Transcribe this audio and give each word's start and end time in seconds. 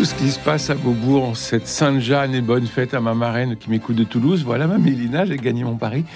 Qui 0.00 0.30
se 0.30 0.38
passe 0.38 0.70
à 0.70 0.74
Beaubourg 0.74 1.24
en 1.24 1.34
cette 1.34 1.66
Sainte-Jeanne 1.66 2.34
et 2.34 2.40
bonne 2.40 2.66
fête 2.66 2.94
à 2.94 3.00
ma 3.00 3.12
marraine 3.12 3.56
qui 3.56 3.68
m'écoute 3.68 3.96
de 3.96 4.04
Toulouse. 4.04 4.42
Voilà 4.46 4.66
ma 4.66 4.78
Mélina, 4.78 5.26
j'ai 5.26 5.36
gagné 5.36 5.62
mon 5.62 5.76
pari. 5.76 6.06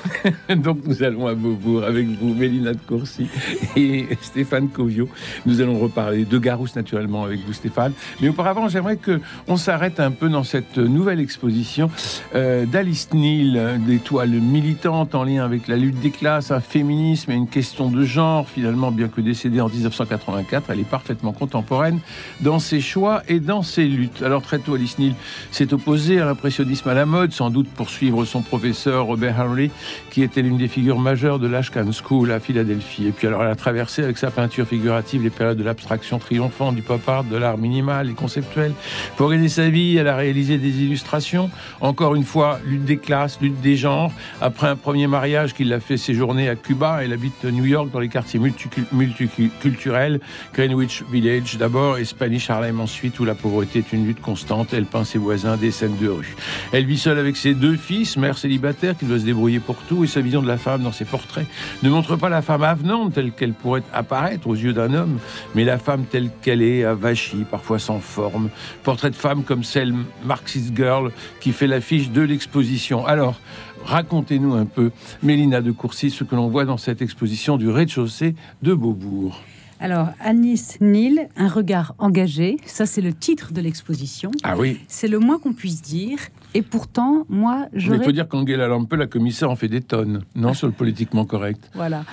Donc 0.54 0.80
nous 0.84 1.02
allons 1.02 1.26
à 1.26 1.34
Beaubourg 1.34 1.82
avec 1.84 2.06
vous, 2.06 2.34
Mélina 2.34 2.74
de 2.74 2.78
Courcy 2.86 3.28
et 3.76 4.08
Stéphane 4.20 4.68
Covio. 4.68 5.08
Nous 5.46 5.62
allons 5.62 5.78
reparler 5.78 6.26
de 6.26 6.38
Garousse 6.38 6.76
naturellement 6.76 7.24
avec 7.24 7.40
vous, 7.46 7.54
Stéphane. 7.54 7.94
Mais 8.20 8.28
auparavant, 8.28 8.68
j'aimerais 8.68 8.98
que 8.98 9.22
on 9.48 9.56
s'arrête 9.56 10.00
un 10.00 10.10
peu 10.10 10.28
dans 10.28 10.44
cette 10.44 10.76
nouvelle 10.76 11.18
exposition 11.18 11.90
euh, 12.34 12.66
d'Alice 12.66 13.08
Neal, 13.14 13.80
des 13.86 14.00
toiles 14.00 14.28
militantes 14.28 15.14
en 15.14 15.24
lien 15.24 15.46
avec 15.46 15.66
la 15.66 15.76
lutte 15.76 15.98
des 16.00 16.10
classes, 16.10 16.50
un 16.50 16.60
féminisme 16.60 17.30
et 17.30 17.36
une 17.36 17.48
question 17.48 17.90
de 17.90 18.04
genre. 18.04 18.46
Finalement, 18.50 18.92
bien 18.92 19.08
que 19.08 19.22
décédée 19.22 19.62
en 19.62 19.70
1984, 19.70 20.68
elle 20.68 20.80
est 20.80 20.84
parfaitement 20.84 21.32
contemporaine 21.32 22.00
dans 22.42 22.58
ses 22.58 22.82
choix 22.82 23.22
et 23.30 23.38
dans 23.38 23.62
ses 23.62 23.86
luttes. 23.86 24.22
Alors 24.22 24.42
très 24.42 24.58
tôt, 24.58 24.74
Alice 24.74 24.98
Neal 24.98 25.14
s'est 25.52 25.72
opposée 25.72 26.20
à 26.20 26.24
l'impressionnisme 26.24 26.88
à 26.88 26.94
la 26.94 27.06
mode, 27.06 27.32
sans 27.32 27.48
doute 27.48 27.68
pour 27.68 27.88
suivre 27.88 28.24
son 28.24 28.42
professeur 28.42 29.06
Robert 29.06 29.36
Henry, 29.38 29.70
qui 30.10 30.22
était 30.22 30.42
l'une 30.42 30.58
des 30.58 30.66
figures 30.66 30.98
majeures 30.98 31.38
de 31.38 31.46
l'Ashcan 31.46 31.88
School 31.92 32.32
à 32.32 32.40
Philadelphie. 32.40 33.06
Et 33.06 33.12
puis 33.12 33.28
alors 33.28 33.42
elle 33.44 33.50
a 33.50 33.54
traversé 33.54 34.02
avec 34.02 34.18
sa 34.18 34.32
peinture 34.32 34.66
figurative 34.66 35.22
les 35.22 35.30
périodes 35.30 35.58
de 35.58 35.62
l'abstraction 35.62 36.18
triomphante, 36.18 36.74
du 36.74 36.82
pop 36.82 37.08
art, 37.08 37.22
de 37.22 37.36
l'art 37.36 37.56
minimal 37.56 38.10
et 38.10 38.14
conceptuel. 38.14 38.72
Pour 39.16 39.30
gagner 39.30 39.48
sa 39.48 39.68
vie, 39.68 39.96
elle 39.96 40.08
a 40.08 40.16
réalisé 40.16 40.58
des 40.58 40.82
illustrations. 40.82 41.50
Encore 41.80 42.16
une 42.16 42.24
fois, 42.24 42.58
lutte 42.66 42.84
des 42.84 42.96
classes, 42.96 43.38
lutte 43.40 43.60
des 43.60 43.76
genres. 43.76 44.12
Après 44.40 44.66
un 44.66 44.76
premier 44.76 45.06
mariage 45.06 45.54
qui 45.54 45.62
l'a 45.62 45.78
fait 45.78 45.96
séjourner 45.96 46.48
à 46.48 46.56
Cuba, 46.56 46.98
elle 47.04 47.12
habite 47.12 47.44
New 47.44 47.64
York 47.64 47.90
dans 47.92 48.00
les 48.00 48.08
quartiers 48.08 48.40
multiculturels, 48.40 50.18
Greenwich 50.52 51.04
Village 51.12 51.58
d'abord 51.58 51.98
et 51.98 52.04
Spanish 52.04 52.50
Harlem 52.50 52.80
ensuite, 52.80 53.19
où 53.20 53.24
la 53.24 53.34
pauvreté 53.34 53.80
est 53.80 53.92
une 53.92 54.06
lutte 54.06 54.20
constante. 54.20 54.72
Elle 54.72 54.86
peint 54.86 55.04
ses 55.04 55.18
voisins 55.18 55.56
des 55.56 55.70
scènes 55.70 55.96
de 55.98 56.08
rue. 56.08 56.34
Elle 56.72 56.86
vit 56.86 56.98
seule 56.98 57.18
avec 57.18 57.36
ses 57.36 57.54
deux 57.54 57.76
fils, 57.76 58.16
mère 58.16 58.38
célibataire 58.38 58.96
qui 58.96 59.04
doit 59.04 59.18
se 59.18 59.24
débrouiller 59.24 59.60
pour 59.60 59.76
tout, 59.76 60.04
et 60.04 60.06
sa 60.06 60.20
vision 60.20 60.42
de 60.42 60.48
la 60.48 60.58
femme 60.58 60.82
dans 60.82 60.92
ses 60.92 61.04
portraits 61.04 61.46
ne 61.82 61.90
montre 61.90 62.16
pas 62.16 62.28
la 62.28 62.42
femme 62.42 62.62
avenante 62.62 63.14
telle 63.14 63.32
qu'elle 63.32 63.52
pourrait 63.52 63.82
apparaître 63.92 64.46
aux 64.46 64.54
yeux 64.54 64.72
d'un 64.72 64.94
homme, 64.94 65.18
mais 65.54 65.64
la 65.64 65.78
femme 65.78 66.04
telle 66.04 66.30
qu'elle 66.42 66.62
est, 66.62 66.84
avachie, 66.84 67.44
parfois 67.50 67.78
sans 67.78 68.00
forme. 68.00 68.50
Portrait 68.82 69.10
de 69.10 69.16
femme 69.16 69.44
comme 69.44 69.64
celle 69.64 69.94
Marxist 70.24 70.74
Girl 70.74 71.12
qui 71.40 71.52
fait 71.52 71.66
l'affiche 71.66 72.10
de 72.10 72.22
l'exposition. 72.22 73.06
Alors, 73.06 73.40
racontez-nous 73.84 74.54
un 74.54 74.66
peu, 74.66 74.90
Mélina 75.22 75.60
de 75.60 75.70
Courcy, 75.70 76.10
ce 76.10 76.24
que 76.24 76.34
l'on 76.34 76.48
voit 76.48 76.64
dans 76.64 76.78
cette 76.78 77.02
exposition 77.02 77.56
du 77.56 77.68
rez-de-chaussée 77.68 78.34
de 78.62 78.74
Beaubourg. 78.74 79.42
Alors, 79.82 80.08
Anis 80.20 80.76
Nil, 80.82 81.28
un 81.36 81.48
regard 81.48 81.94
engagé, 81.98 82.58
ça 82.66 82.84
c'est 82.84 83.00
le 83.00 83.14
titre 83.14 83.54
de 83.54 83.62
l'exposition. 83.62 84.30
Ah 84.42 84.56
oui. 84.56 84.78
C'est 84.88 85.08
le 85.08 85.18
moins 85.18 85.38
qu'on 85.38 85.54
puisse 85.54 85.80
dire. 85.80 86.18
Et 86.52 86.60
pourtant, 86.60 87.24
moi, 87.30 87.66
je. 87.72 87.94
Il 87.94 88.02
faut 88.02 88.12
dire 88.12 88.28
qu'Angela 88.28 88.68
Lampe, 88.68 88.92
la 88.92 89.06
commissaire, 89.06 89.50
en 89.50 89.56
fait 89.56 89.68
des 89.68 89.80
tonnes, 89.80 90.22
non 90.34 90.52
sur 90.52 90.66
le 90.66 90.74
politiquement 90.74 91.24
correct. 91.24 91.70
Voilà, 91.74 92.04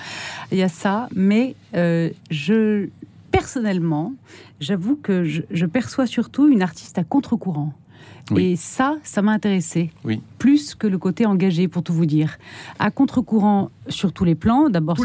il 0.50 0.56
y 0.56 0.62
a 0.62 0.68
ça, 0.70 1.08
mais 1.14 1.56
euh, 1.74 2.08
je 2.30 2.88
personnellement, 3.30 4.14
j'avoue 4.60 4.96
que 4.96 5.24
je 5.24 5.66
perçois 5.66 6.06
surtout 6.06 6.48
une 6.48 6.62
artiste 6.62 6.98
à 6.98 7.04
contre-courant. 7.04 7.74
Et 8.36 8.56
ça, 8.56 8.96
ça 9.02 9.22
m'a 9.22 9.32
intéressé. 9.32 9.90
Oui. 10.04 10.20
Plus 10.38 10.74
que 10.74 10.86
le 10.86 10.98
côté 10.98 11.26
engagé, 11.26 11.68
pour 11.68 11.82
tout 11.82 11.92
vous 11.92 12.06
dire. 12.06 12.36
À 12.78 12.90
contre-courant 12.90 13.70
sur 13.88 14.12
tous 14.12 14.24
les 14.24 14.34
plans. 14.34 14.68
D'abord, 14.68 14.96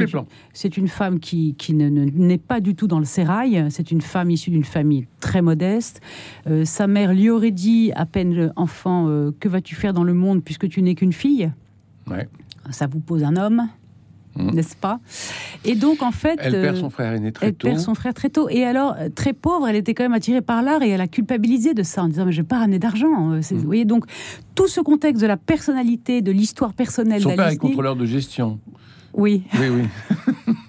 c'est 0.53 0.77
une 0.77 0.87
femme 0.87 1.19
qui, 1.19 1.55
qui 1.55 1.73
n'est 1.73 2.37
pas 2.37 2.59
du 2.59 2.75
tout 2.75 2.87
dans 2.87 2.99
le 2.99 3.05
sérail. 3.05 3.65
C'est 3.69 3.91
une 3.91 4.01
femme 4.01 4.29
issue 4.31 4.51
d'une 4.51 4.63
famille 4.63 5.07
très 5.19 5.41
modeste. 5.41 6.01
Euh, 6.47 6.65
sa 6.65 6.87
mère 6.87 7.13
lui 7.13 7.29
aurait 7.29 7.51
dit, 7.51 7.91
à 7.95 8.05
peine 8.05 8.51
enfant, 8.55 9.07
euh, 9.07 9.31
que 9.39 9.47
vas-tu 9.47 9.75
faire 9.75 9.93
dans 9.93 10.03
le 10.03 10.13
monde 10.13 10.43
puisque 10.43 10.67
tu 10.67 10.81
n'es 10.81 10.95
qu'une 10.95 11.13
fille? 11.13 11.51
Ouais. 12.09 12.27
Ça 12.71 12.87
vous 12.87 12.99
pose 12.99 13.23
un 13.23 13.35
homme. 13.35 13.67
Mmh. 14.35 14.51
n'est-ce 14.51 14.75
pas? 14.75 14.99
Et 15.63 15.75
donc, 15.75 16.01
en 16.01 16.11
fait. 16.11 16.39
Elle 16.41 16.53
perd 16.53 16.77
son 16.77 16.89
frère 16.89 17.13
aîné 17.13 17.31
très 17.31 17.51
tôt. 17.51 17.67
Elle 17.67 17.73
perd 17.73 17.83
son 17.83 17.93
frère 17.93 18.13
très 18.13 18.29
tôt. 18.29 18.49
Et 18.49 18.63
alors, 18.65 18.95
euh, 18.97 19.09
très 19.09 19.33
pauvre, 19.33 19.67
elle 19.67 19.75
était 19.75 19.93
quand 19.93 20.03
même 20.03 20.13
attirée 20.13 20.41
par 20.41 20.63
l'art 20.63 20.81
et 20.81 20.89
elle 20.89 21.01
a 21.01 21.07
culpabilisé 21.07 21.73
de 21.73 21.83
ça 21.83 22.03
en 22.03 22.07
disant 22.07 22.25
Mais 22.25 22.31
je 22.31 22.41
vais 22.41 22.47
pas 22.47 22.59
ramener 22.59 22.79
d'argent. 22.79 23.31
Euh, 23.31 23.39
mmh. 23.39 23.55
Vous 23.55 23.65
voyez, 23.65 23.85
donc, 23.85 24.05
tout 24.55 24.67
ce 24.67 24.81
contexte 24.81 25.21
de 25.21 25.27
la 25.27 25.37
personnalité, 25.37 26.21
de 26.21 26.31
l'histoire 26.31 26.73
personnelle 26.73 27.21
Son 27.21 27.35
père 27.35 27.47
est 27.47 27.57
contrôleur 27.57 27.95
de 27.95 28.05
gestion. 28.05 28.59
Oui. 29.13 29.43
Oui, 29.59 29.67
oui. 29.69 29.83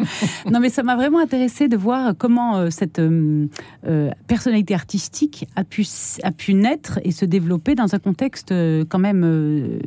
non, 0.51 0.61
mais 0.61 0.69
ça 0.69 0.83
m'a 0.83 0.97
vraiment 0.97 1.19
intéressé 1.19 1.69
de 1.69 1.77
voir 1.77 2.15
comment 2.17 2.57
euh, 2.57 2.71
cette 2.71 2.99
euh, 2.99 3.47
euh, 3.87 4.11
personnalité 4.27 4.75
artistique 4.75 5.47
a 5.57 5.65
pu, 5.65 5.87
a 6.23 6.31
pu 6.31 6.55
naître 6.55 6.99
et 7.05 7.13
se 7.13 7.25
développer 7.25 7.75
dans 7.75 7.95
un 7.95 7.99
contexte 7.99 8.53
quand 8.89 8.99
même 8.99 9.81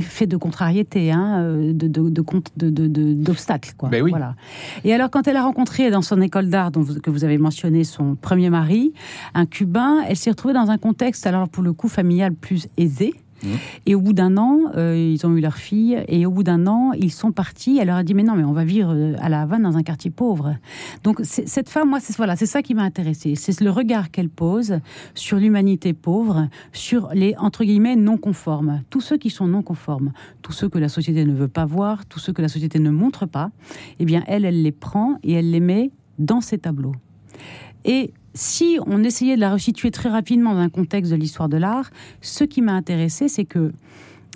fait 0.00 0.26
de 0.26 0.36
contrariété, 0.36 1.12
hein, 1.12 1.54
de, 1.72 1.86
d'obstacles. 3.14 3.72
quoi. 3.76 3.88
Ben 3.88 4.02
oui. 4.02 4.10
voilà. 4.10 4.34
Et 4.84 4.92
alors, 4.92 5.10
quand 5.10 5.28
elle 5.28 5.36
a 5.36 5.42
rencontré 5.42 5.90
dans 5.90 6.02
son 6.02 6.20
école 6.20 6.48
d'art, 6.48 6.70
dont 6.70 6.84
que 6.84 7.10
vous 7.10 7.24
avez 7.24 7.38
mentionné 7.38 7.84
son 7.84 8.14
premier 8.14 8.50
mari, 8.50 8.92
un 9.34 9.46
Cubain, 9.46 10.02
elle 10.08 10.16
s'est 10.16 10.30
retrouvée 10.30 10.54
dans 10.54 10.70
un 10.70 10.78
contexte, 10.78 11.26
alors 11.26 11.48
pour 11.48 11.62
le 11.62 11.72
coup, 11.72 11.88
familial 11.88 12.34
plus 12.34 12.68
aisé. 12.76 13.14
Mmh. 13.42 13.48
Et 13.86 13.94
au 13.94 14.00
bout 14.00 14.12
d'un 14.12 14.36
an, 14.36 14.58
euh, 14.76 14.96
ils 14.96 15.26
ont 15.26 15.36
eu 15.36 15.40
leur 15.40 15.56
fille. 15.56 16.02
Et 16.08 16.26
au 16.26 16.30
bout 16.30 16.42
d'un 16.42 16.66
an, 16.66 16.92
ils 16.92 17.12
sont 17.12 17.32
partis. 17.32 17.78
Elle 17.78 17.88
leur 17.88 17.96
a 17.96 18.04
dit 18.04 18.14
Mais 18.14 18.22
non, 18.22 18.34
mais 18.34 18.44
on 18.44 18.52
va 18.52 18.64
vivre 18.64 18.92
euh, 18.94 19.14
à 19.20 19.28
La 19.28 19.42
Havane 19.42 19.62
dans 19.62 19.76
un 19.76 19.82
quartier 19.82 20.10
pauvre. 20.10 20.56
Donc, 21.02 21.20
cette 21.22 21.68
femme, 21.68 21.90
moi, 21.90 22.00
c'est 22.00 22.16
voilà, 22.16 22.36
ça 22.36 22.62
qui 22.62 22.74
m'a 22.74 22.82
intéressée. 22.82 23.34
C'est 23.34 23.60
le 23.60 23.70
regard 23.70 24.10
qu'elle 24.10 24.28
pose 24.28 24.78
sur 25.14 25.38
l'humanité 25.38 25.92
pauvre, 25.92 26.48
sur 26.72 27.08
les, 27.14 27.34
entre 27.38 27.64
guillemets, 27.64 27.96
non 27.96 28.16
conformes. 28.16 28.82
Tous 28.90 29.00
ceux 29.00 29.16
qui 29.16 29.30
sont 29.30 29.46
non 29.46 29.62
conformes, 29.62 30.12
tous 30.42 30.52
ceux 30.52 30.68
que 30.68 30.78
la 30.78 30.88
société 30.88 31.24
ne 31.24 31.34
veut 31.34 31.48
pas 31.48 31.64
voir, 31.64 32.06
tous 32.06 32.18
ceux 32.18 32.32
que 32.32 32.42
la 32.42 32.48
société 32.48 32.78
ne 32.78 32.90
montre 32.90 33.26
pas, 33.26 33.50
eh 33.98 34.04
bien, 34.04 34.22
elle, 34.26 34.44
elle 34.44 34.62
les 34.62 34.72
prend 34.72 35.18
et 35.22 35.32
elle 35.32 35.50
les 35.50 35.60
met 35.60 35.90
dans 36.18 36.40
ses 36.40 36.58
tableaux. 36.58 36.94
Et 37.84 38.12
si 38.34 38.78
on 38.86 39.04
essayait 39.04 39.36
de 39.36 39.40
la 39.40 39.52
resituer 39.52 39.90
très 39.90 40.08
rapidement 40.08 40.54
dans 40.54 40.60
un 40.60 40.68
contexte 40.68 41.10
de 41.12 41.16
l'histoire 41.16 41.48
de 41.48 41.56
l'art, 41.56 41.90
ce 42.20 42.44
qui 42.44 42.62
m'a 42.62 42.72
intéressé, 42.72 43.28
c'est 43.28 43.44
que 43.44 43.72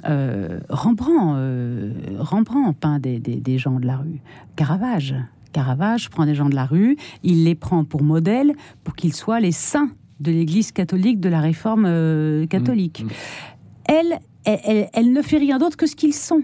euh, 0.04 0.60
Rembrandt, 0.68 1.34
euh, 1.36 1.92
Rembrandt 2.18 2.76
peint 2.78 2.98
des, 2.98 3.58
gens 3.58 3.80
de 3.80 3.86
la 3.86 3.96
rue. 3.96 4.20
Caravage, 4.56 5.14
Caravage 5.52 6.10
prend 6.10 6.26
des 6.26 6.34
gens 6.34 6.48
de 6.48 6.54
la 6.54 6.66
rue, 6.66 6.96
il 7.22 7.44
les 7.44 7.54
prend 7.54 7.84
pour 7.84 8.02
modèle 8.02 8.52
pour 8.84 8.94
qu'ils 8.94 9.14
soient 9.14 9.40
les 9.40 9.52
saints 9.52 9.90
de 10.20 10.30
l'Église 10.30 10.72
catholique 10.72 11.20
de 11.20 11.28
la 11.28 11.40
Réforme 11.40 11.84
euh, 11.86 12.46
catholique. 12.46 13.04
Mmh, 13.04 13.06
mmh. 13.06 13.88
Elle, 13.88 14.88
elle 14.92 15.12
ne 15.12 15.22
fait 15.22 15.38
rien 15.38 15.58
d'autre 15.58 15.76
que 15.76 15.86
ce 15.86 15.96
qu'ils 15.96 16.14
sont. 16.14 16.42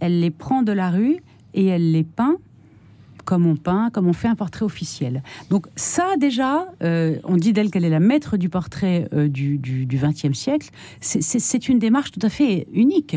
Elle 0.00 0.20
les 0.20 0.30
prend 0.30 0.62
de 0.62 0.72
la 0.72 0.90
rue 0.90 1.18
et 1.52 1.66
elle 1.66 1.92
les 1.92 2.04
peint 2.04 2.36
comme 3.24 3.46
on 3.46 3.56
peint, 3.56 3.90
comme 3.90 4.06
on 4.06 4.12
fait 4.12 4.28
un 4.28 4.34
portrait 4.34 4.64
officiel. 4.64 5.22
Donc 5.50 5.66
ça 5.76 6.16
déjà, 6.18 6.66
euh, 6.82 7.16
on 7.24 7.36
dit 7.36 7.52
d'elle 7.52 7.70
qu'elle 7.70 7.84
est 7.84 7.90
la 7.90 8.00
maître 8.00 8.36
du 8.36 8.48
portrait 8.48 9.08
euh, 9.14 9.28
du 9.28 9.58
XXe 9.90 10.36
siècle. 10.36 10.70
C'est 11.00 11.68
une 11.68 11.78
démarche 11.78 12.10
tout 12.10 12.24
à 12.24 12.28
fait 12.28 12.66
unique. 12.72 13.16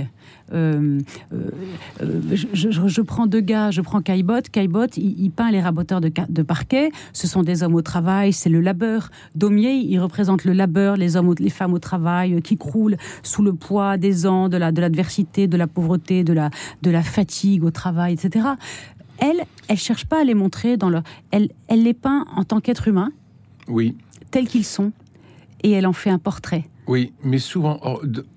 Euh, 0.54 1.00
je, 2.54 3.02
prends 3.02 3.28
deux 3.28 3.42
gars, 3.42 3.72
je 3.72 3.82
prends 3.82 4.02
Caillebotte. 4.02 4.50
Caillebotte, 4.50 4.98
il, 4.98 5.30
peint 5.32 5.52
les 5.52 5.62
raboteurs 5.62 6.02
de, 6.02 6.42
parquet. 6.42 6.90
Ce 7.14 7.28
sont 7.28 7.44
des 7.44 7.64
hommes 7.64 7.76
au 7.76 7.82
travail, 7.82 8.34
c'est 8.34 8.50
le 8.50 8.62
labeur. 8.62 9.10
Daumier, 9.36 9.74
il 9.74 10.00
représente 10.00 10.46
le 10.46 10.54
labeur, 10.54 10.96
les 10.96 11.18
hommes, 11.18 11.34
les 11.40 11.50
femmes 11.50 11.74
au 11.74 11.80
travail 11.80 12.42
qui 12.42 12.58
croulent 12.58 12.98
sous 13.24 13.44
le 13.44 13.54
poids 13.54 13.98
des 13.98 14.26
ans, 14.26 14.50
de 14.50 14.58
la 14.58 14.72
de 14.72 14.82
l'adversité, 14.82 15.48
de 15.48 15.58
la 15.58 15.68
pauvreté, 15.68 16.24
de 16.24 16.34
la 16.34 17.04
fatigue 17.04 17.64
au 17.64 17.72
travail, 17.72 18.14
etc 18.14 18.48
elle, 19.20 19.44
elle 19.68 19.78
cherche 19.78 20.06
pas 20.06 20.22
à 20.22 20.24
les 20.24 20.34
montrer 20.34 20.78
dans 20.78 20.90
leur. 20.90 21.04
Elle, 21.32 21.50
elle 21.68 21.84
les 21.84 21.94
peint 21.94 22.26
en 22.36 22.44
tant 22.44 22.60
qu'être 22.60 22.88
humain. 22.88 23.12
Oui. 23.68 23.96
Tels 24.32 24.48
qu'ils 24.48 24.66
sont. 24.66 24.92
Et 25.64 25.72
elle 25.72 25.88
en 25.88 25.94
fait 25.94 26.10
un 26.10 26.20
portrait. 26.20 26.66
Oui, 26.88 27.12
mais 27.22 27.38
souvent 27.38 27.82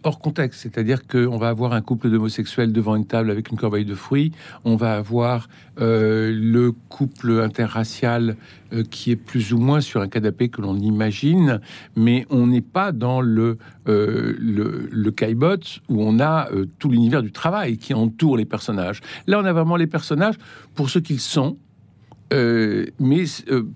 hors, 0.02 0.18
contexte. 0.18 0.62
C'est-à-dire 0.62 1.06
qu'on 1.06 1.38
va 1.38 1.50
avoir 1.50 1.72
un 1.72 1.82
couple 1.82 2.10
d'homosexuels 2.10 2.72
devant 2.72 2.96
une 2.96 3.06
table 3.06 3.30
avec 3.30 3.50
une 3.50 3.56
corbeille 3.56 3.84
de 3.84 3.94
fruits. 3.94 4.32
On 4.64 4.74
va 4.74 4.96
avoir 4.96 5.48
euh, 5.80 6.32
le 6.36 6.72
couple 6.72 7.40
interracial 7.42 8.36
euh, 8.72 8.82
qui 8.82 9.12
est 9.12 9.16
plus 9.16 9.52
ou 9.52 9.58
moins 9.58 9.80
sur 9.80 10.00
un 10.00 10.08
canapé 10.08 10.48
que 10.48 10.60
l'on 10.62 10.76
imagine, 10.76 11.60
mais 11.94 12.26
on 12.28 12.48
n'est 12.48 12.60
pas 12.60 12.90
dans 12.90 13.20
le, 13.20 13.56
euh, 13.88 14.34
le, 14.40 14.88
le 14.90 15.10
caillebotte 15.12 15.78
où 15.88 16.02
on 16.02 16.18
a 16.18 16.50
euh, 16.50 16.66
tout 16.80 16.88
l'univers 16.88 17.22
du 17.22 17.30
travail 17.30 17.78
qui 17.78 17.94
entoure 17.94 18.36
les 18.36 18.46
personnages. 18.46 19.00
Là, 19.28 19.38
on 19.40 19.44
a 19.44 19.52
vraiment 19.52 19.76
les 19.76 19.86
personnages 19.86 20.36
pour 20.74 20.90
ce 20.90 20.98
qu'ils 20.98 21.20
sont. 21.20 21.56
mais 22.32 23.24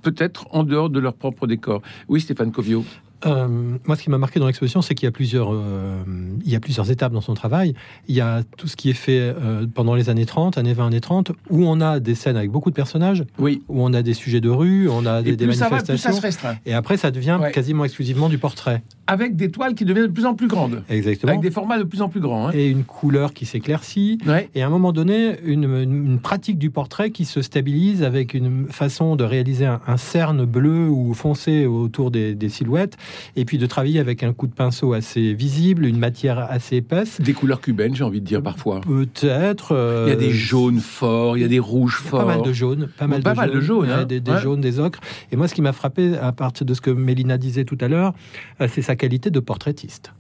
peut-être 0.03 0.47
en 0.51 0.65
dehors 0.65 0.91
de 0.91 1.01
leur 1.01 1.15
propre 1.15 1.47
décor. 1.47 1.81
Oui, 2.09 2.21
Stéphane 2.21 2.53
Covio. 2.53 2.85
Euh, 3.27 3.49
moi, 3.87 3.97
ce 3.97 4.03
qui 4.03 4.11
m'a 4.11 4.19
marqué 4.19 4.39
dans 4.39 4.47
l'exposition, 4.47 4.83
c'est 4.83 4.95
qu'il 4.95 5.07
y 5.07 5.09
a 5.09 5.13
plusieurs, 5.13 5.49
euh, 5.53 6.03
il 6.45 6.51
y 6.53 6.57
a 6.57 6.61
plusieurs 6.61 6.91
étapes 6.91 7.13
dans 7.13 7.21
son 7.23 7.35
travail. 7.35 7.75
Il 8.09 8.15
y 8.15 8.21
a 8.21 8.43
tout 8.59 8.67
ce 8.69 8.77
qui 8.77 8.91
est 8.91 8.95
fait 8.95 9.19
euh, 9.21 9.67
pendant 9.73 9.95
les 9.95 10.11
années 10.11 10.27
30, 10.27 10.59
années 10.59 10.75
20, 10.75 10.89
années 10.89 11.01
30, 11.01 11.33
où 11.49 11.65
on 11.67 11.81
a 11.81 12.01
des 12.01 12.15
scènes 12.15 12.37
avec 12.37 12.51
beaucoup 12.51 12.69
de 12.71 12.75
personnages, 12.75 13.25
Oui. 13.39 13.63
où 13.69 13.83
on 13.83 13.95
a 13.95 14.03
des 14.03 14.15
sujets 14.15 14.41
de 14.43 14.51
rue, 14.51 14.89
on 14.91 15.07
a 15.07 15.23
des, 15.23 15.31
Et 15.31 15.37
des 15.37 15.53
ça 15.53 15.65
va, 15.65 15.71
manifestations. 15.77 16.11
ça 16.13 16.17
se 16.17 16.21
restreint. 16.23 16.57
et 16.67 16.75
après, 16.75 16.97
ça 16.97 17.11
devient 17.11 17.39
Ouais. 17.41 17.51
quasiment 17.53 17.85
exclusivement 17.85 18.29
du 18.29 18.39
portrait. 18.39 18.83
Avec 19.07 19.37
des 19.37 19.51
toiles 19.51 19.75
qui 19.75 19.85
deviennent 19.85 20.07
de 20.07 20.13
plus 20.13 20.25
en 20.27 20.35
plus 20.35 20.49
grandes. 20.49 20.83
Exactement. 20.89 21.33
Avec 21.33 21.43
des 21.43 21.51
formats 21.51 21.79
de 21.79 21.83
plus 21.85 22.01
en 22.03 22.09
plus 22.09 22.21
grands. 22.21 22.49
hein. 22.49 22.53
Et 22.55 22.69
une 22.69 22.85
couleur 22.85 23.33
qui 23.35 23.45
s'éclaircit. 23.47 24.19
Ouais. 24.27 24.49
Et 24.55 24.63
à 24.63 24.67
un 24.67 24.71
moment 24.71 24.93
donné, 24.93 25.37
une, 25.45 25.65
une- 25.65 26.05
une 26.07 26.19
pratique 26.19 26.59
du 26.59 26.71
portrait 26.71 27.11
qui 27.11 27.25
se 27.25 27.43
stabilise 27.43 28.03
avec 28.03 28.35
une 28.35 28.67
façon 28.69 29.17
de 29.17 29.25
réaliser 29.25 29.67
un, 29.67 29.81
un 29.87 29.97
cerne 29.97 30.45
bleu 30.47 30.89
ou 30.89 31.13
foncé 31.15 31.67
autour 31.67 32.11
des, 32.11 32.35
des 32.35 32.49
silhouettes, 32.49 32.97
et 33.37 33.45
puis 33.45 33.59
de 33.59 33.67
travailler 33.67 34.01
avec 34.01 34.23
un 34.23 34.33
coup 34.33 34.47
de 34.47 34.53
pinceau 34.55 34.93
assez 34.93 35.35
visible, 35.35 35.85
une 35.87 35.99
matière 35.99 36.39
assez 36.39 36.77
épaisse. 36.77 37.21
Des 37.21 37.33
couleurs 37.33 37.61
cubaines, 37.61 37.95
j'ai 37.95 38.05
envie 38.05 38.21
de 38.21 38.27
dire 38.27 38.43
parfois. 38.43 38.81
Peut-être. 38.81 39.73
euh, 39.73 40.05
Il 40.07 40.11
y 40.11 40.13
a 40.13 40.17
des 40.17 40.31
jaunes 40.33 40.81
forts, 40.81 41.37
il 41.37 41.41
y 41.41 41.45
a 41.45 41.49
des 41.49 41.59
rouges 41.59 42.03
Pas 42.05 42.09
forts. 42.11 42.27
mal 42.27 42.43
de 42.43 42.53
jaunes, 42.53 42.89
pas 42.99 43.07
mal, 43.07 43.23
Pas 43.23 43.33
de, 43.33 43.37
mal 43.37 43.51
de 43.51 43.61
jaunes, 43.61 43.87
jaunes, 43.89 43.91
hein. 44.01 44.05
des, 44.05 44.21
des 44.21 44.31
Ouais. 44.33 44.41
jaunes, 44.41 44.61
des 44.61 44.79
ocres. 44.81 45.01
Et 45.33 45.37
moi, 45.37 45.49
ce 45.49 45.55
qui 45.55 45.63
m'a 45.63 45.73
frappé, 45.73 46.17
à 46.17 46.33
partir 46.33 46.67
de 46.67 46.75
ce 46.75 46.81
que 46.81 46.91
Mélina 46.91 47.39
disait 47.39 47.65
tout 47.65 47.79
à 47.81 47.89
l'heure, 47.89 48.13
euh, 48.61 48.69
c'est 48.73 48.83
sa 48.83 48.97
qualité 48.97 49.31
de 49.31 49.41
portraitiste. 49.41 50.13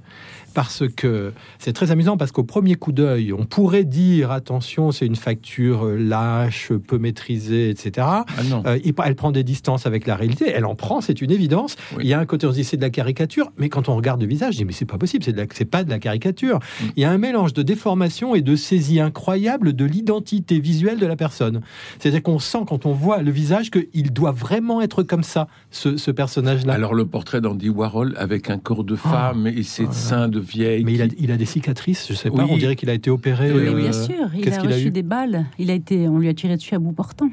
Parce 0.54 0.84
que 0.96 1.32
c'est 1.58 1.72
très 1.72 1.90
amusant, 1.90 2.16
parce 2.16 2.32
qu'au 2.32 2.44
premier 2.44 2.76
coup 2.76 2.92
d'œil, 2.92 3.32
on 3.32 3.44
pourrait 3.44 3.84
dire 3.84 4.30
attention, 4.30 4.92
c'est 4.92 5.06
une 5.06 5.16
facture 5.16 5.86
euh, 5.86 5.96
lâche, 5.96 6.72
peu 6.72 6.98
maîtrisée, 6.98 7.70
etc. 7.70 8.06
Ah. 8.06 8.24
Euh, 8.66 8.78
elle 9.04 9.14
prend 9.16 9.32
des 9.32 9.42
distances 9.42 9.86
avec 9.86 10.06
la 10.06 10.16
réalité, 10.16 10.50
elle 10.54 10.64
en 10.64 10.74
prend, 10.74 11.00
c'est 11.00 11.20
une 11.20 11.30
évidence. 11.30 11.76
Oui. 11.96 12.04
Il 12.04 12.08
y 12.08 12.14
a 12.14 12.20
un 12.20 12.26
côté, 12.26 12.46
on 12.46 12.50
se 12.50 12.56
dit 12.56 12.64
c'est 12.64 12.76
de 12.76 12.82
la 12.82 12.90
caricature, 12.90 13.50
mais 13.58 13.68
quand 13.68 13.88
on 13.88 13.96
regarde 13.96 14.20
le 14.20 14.26
visage, 14.26 14.54
on 14.54 14.58
dit 14.58 14.64
mais 14.64 14.72
c'est 14.72 14.84
pas 14.84 14.98
possible, 14.98 15.24
c'est 15.24 15.64
pas 15.64 15.84
de 15.84 15.90
la 15.90 15.98
caricature. 15.98 16.58
Mm. 16.58 16.84
Il 16.96 17.02
y 17.02 17.04
a 17.04 17.10
un 17.10 17.18
mélange 17.18 17.52
de 17.52 17.62
déformation 17.62 18.34
et 18.34 18.42
de 18.42 18.56
saisie 18.56 19.00
incroyable 19.00 19.72
de 19.72 19.84
l'identité 19.84 20.60
visuelle 20.60 20.98
de 20.98 21.06
la 21.06 21.16
personne. 21.16 21.62
C'est-à-dire 21.98 22.22
qu'on 22.22 22.38
sent 22.38 22.64
quand 22.68 22.86
on 22.86 22.92
voit 22.92 23.22
le 23.22 23.30
visage 23.30 23.70
qu'il 23.70 24.12
doit 24.12 24.32
vraiment 24.32 24.80
être 24.80 25.02
comme 25.02 25.24
ça, 25.24 25.48
ce, 25.70 25.96
ce 25.96 26.10
personnage-là. 26.10 26.74
Alors 26.74 26.94
le 26.94 27.06
portrait 27.06 27.40
d'Andy 27.40 27.68
Warhol 27.68 28.14
avec 28.16 28.50
un 28.50 28.58
corps 28.58 28.84
de 28.84 28.96
femme 28.96 29.46
et 29.46 29.62
ses 29.62 29.86
Oh 29.86 29.92
seins 29.92 30.28
de 30.28 30.40
vieille. 30.44 30.84
mais 30.84 30.92
il 30.94 31.02
a, 31.02 31.08
qui- 31.08 31.16
il 31.18 31.30
a 31.32 31.36
des 31.36 31.44
cicatrices, 31.46 32.06
je 32.08 32.14
sais 32.14 32.30
pas, 32.30 32.44
Oui. 32.44 32.50
on 32.52 32.56
dirait 32.56 32.76
qu'il 32.76 32.90
a 32.90 32.94
été 32.94 33.10
opéré. 33.10 33.52
Oui, 33.52 33.62
oui. 33.68 33.82
bien 33.82 33.92
euh, 33.92 34.06
sûr, 34.06 34.30
il 34.34 34.52
a 34.52 34.60
reçu 34.62 34.86
eu 34.86 34.90
des 34.90 35.02
balles. 35.02 35.46
Il 35.58 35.70
a 35.70 35.74
été, 35.74 36.08
on 36.08 36.18
lui 36.18 36.28
a 36.28 36.34
tiré 36.34 36.56
dessus 36.56 36.74
à 36.74 36.78
bout 36.78 36.92
portant. 36.92 37.30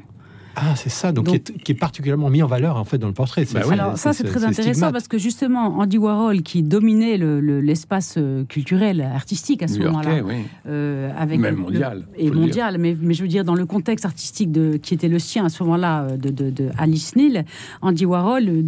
Ah, 0.55 0.75
c'est 0.75 0.89
ça, 0.89 1.11
donc, 1.11 1.25
Donc- 1.25 1.43
qui, 1.43 1.51
est, 1.53 1.57
qui 1.63 1.71
est 1.71 1.75
particulièrement 1.75 2.29
mis 2.29 2.43
en 2.43 2.47
valeur 2.47 2.77
en 2.77 2.83
fait 2.85 2.97
dans 2.97 3.07
le 3.07 3.13
portrait. 3.13 3.45
Bah 3.53 3.61
oui. 3.65 3.73
Alors 3.73 3.97
ça, 3.97 4.13
c'est 4.13 4.23
très 4.23 4.43
intéressant 4.43 4.71
stigmate. 4.73 4.91
parce 4.93 5.07
que 5.07 5.17
justement, 5.17 5.77
Andy 5.79 5.97
Warhol, 5.97 6.41
qui 6.41 6.61
dominait 6.63 7.17
le- 7.17 7.39
le- 7.39 7.61
l'espace 7.61 8.15
euh, 8.17 8.43
culturel, 8.45 9.01
artistique 9.01 9.63
à 9.63 9.67
ce 9.67 9.79
moment-là, 9.79 10.21
oui. 10.23 10.35
euh, 10.67 11.09
avec 11.17 11.39
Même 11.39 11.55
le- 11.55 11.61
mondial, 11.61 12.05
et 12.17 12.29
mondial, 12.31 12.77
mais, 12.79 12.95
mais 13.01 13.13
je 13.13 13.21
veux 13.21 13.27
dire 13.29 13.43
dans 13.45 13.55
le 13.55 13.65
contexte 13.65 14.05
artistique 14.05 14.51
de, 14.51 14.77
qui 14.77 14.93
était 14.93 15.07
le 15.07 15.19
sien 15.19 15.45
à 15.45 15.49
ce 15.49 15.63
moment-là 15.63 16.03
euh, 16.03 16.17
de, 16.17 16.29
de- 16.29 16.49
de 16.49 16.69
Alice 16.77 17.15
Neal, 17.15 17.45
Andy 17.81 18.05
Warhol 18.05 18.63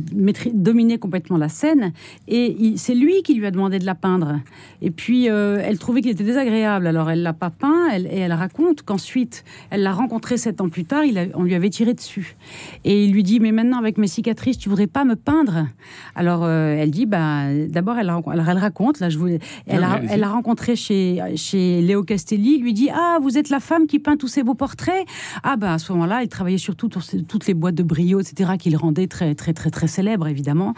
dominait 0.54 0.98
complètement 0.98 1.38
la 1.38 1.50
scène 1.50 1.92
et 2.28 2.74
c'est 2.78 2.96
lui 2.96 3.22
qui 3.24 3.34
lui 3.36 3.46
a 3.46 3.52
demandé 3.52 3.80
de 3.80 3.86
la 3.86 3.96
peindre. 3.96 4.40
Et 4.82 4.92
puis 4.92 5.30
euh, 5.30 5.60
elle 5.64 5.80
trouvait 5.80 6.02
qu'il 6.02 6.12
était 6.12 6.24
désagréable, 6.24 6.88
alors 6.88 7.10
elle 7.10 7.24
l'a 7.24 7.34
pas 7.34 7.50
peint 7.50 7.88
elle- 7.92 8.08
et 8.08 8.18
elle 8.20 8.34
raconte 8.34 8.84
qu'ensuite 8.84 9.44
elle 9.70 9.84
l'a 9.84 9.94
rencontré 9.94 10.38
sept 10.38 10.62
ans 10.62 10.70
plus 10.70 10.86
tard, 10.86 11.04
il 11.06 11.18
a- 11.18 11.26
on 11.36 11.44
lui 11.44 11.56
avait 11.56 11.70
tiré 11.74 11.94
dessus 11.94 12.36
et 12.84 13.04
il 13.06 13.12
lui 13.12 13.24
dit 13.24 13.40
mais 13.40 13.52
maintenant 13.52 13.80
avec 13.80 13.98
mes 13.98 14.08
cicatrices 14.08 14.58
tu 14.58 14.70
voudrais 14.70 14.88
pas 14.88 15.04
me 15.06 15.16
peindre? 15.16 15.68
Alors 16.16 16.44
euh, 16.44 16.76
elle 16.80 16.92
dit 16.92 17.06
bah 17.06 17.54
d'abord 17.68 17.98
elle, 17.98 18.10
alors, 18.10 18.50
elle 18.50 18.58
raconte 18.58 19.00
là 19.00 19.10
je 19.10 19.18
voulais 19.18 19.40
elle, 19.68 19.84
a, 19.84 20.02
elle 20.10 20.24
a 20.24 20.30
rencontré 20.30 20.76
chez, 20.76 21.22
chez 21.36 21.82
Léo 21.82 22.04
Castelli, 22.04 22.56
il 22.58 22.62
lui 22.62 22.74
dit 22.74 22.90
Ah, 22.94 23.18
vous 23.22 23.38
êtes 23.38 23.50
la 23.50 23.60
femme 23.60 23.88
qui 23.88 24.00
peint 24.00 24.18
tous 24.18 24.28
ces 24.28 24.44
beaux 24.44 24.54
portraits? 24.54 25.06
Ah, 25.44 25.56
ben 25.56 25.72
à 25.72 25.78
ce 25.78 25.92
moment-là, 25.94 26.24
il 26.24 26.28
travaillait 26.30 26.58
surtout 26.58 26.90
sur 27.02 27.26
toutes 27.28 27.48
les 27.48 27.54
boîtes 27.54 27.76
de 27.76 27.84
brio, 27.84 28.20
etc., 28.20 28.54
qu'il 28.60 28.76
rendait 28.76 29.08
très, 29.08 29.36
très, 29.36 29.54
très, 29.54 29.70
très 29.70 29.88
célèbres, 29.88 30.28
évidemment. 30.28 30.74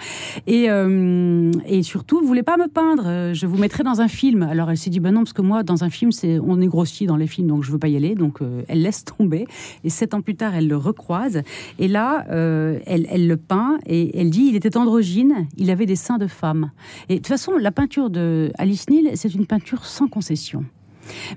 Et, 0.47 0.69
euh, 0.69 1.51
et 1.68 1.83
surtout, 1.83 2.19
vous 2.21 2.27
voulez 2.27 2.44
pas 2.44 2.57
me 2.57 2.68
peindre? 2.68 3.03
Euh, 3.06 3.33
Je 3.33 3.47
vous 3.47 3.57
mettrai 3.57 3.83
dans 3.83 4.01
un 4.01 4.07
film. 4.07 4.44
Alors 4.44 4.69
elle 4.69 4.77
s'est 4.77 4.89
dit 4.89 5.00
Ben 5.00 5.12
non, 5.12 5.21
parce 5.21 5.33
que 5.33 5.42
moi, 5.42 5.63
dans 5.63 5.83
un 5.83 5.89
film, 5.89 6.12
c'est 6.12 6.39
on 6.39 6.62
est 6.62 6.68
grossi 6.68 7.06
dans 7.06 7.18
les 7.18 7.27
films, 7.27 7.47
donc 7.47 7.63
je 7.63 7.71
veux 7.71 7.80
pas 7.80 7.88
y 7.88 7.95
aller. 7.95 8.15
Donc 8.15 8.42
euh, 8.42 8.63
elle 8.68 8.81
laisse 8.81 9.03
tomber. 9.06 9.45
Et 9.83 9.89
sept 9.89 10.13
ans 10.13 10.21
plus 10.21 10.36
tard, 10.36 10.56
elle 10.56 10.68
le 10.68 10.77
recroise. 10.85 11.41
Et 11.79 11.87
là, 11.87 12.25
euh, 12.29 12.79
elle, 12.85 13.07
elle 13.09 13.27
le 13.27 13.37
peint 13.37 13.79
et 13.85 14.19
elle 14.19 14.29
dit 14.29 14.47
Il 14.49 14.55
était 14.55 14.77
androgyne, 14.77 15.47
il 15.57 15.69
avait 15.69 15.85
des 15.85 15.95
seins 15.95 16.17
de 16.17 16.27
femme. 16.27 16.71
Et 17.09 17.15
de 17.15 17.19
toute 17.19 17.27
façon, 17.27 17.57
la 17.57 17.71
peinture 17.71 18.09
de 18.09 18.51
Alice 18.57 18.89
Neal, 18.89 19.11
c'est 19.15 19.33
une 19.33 19.45
peinture 19.45 19.85
sans 19.85 20.07
concession. 20.07 20.65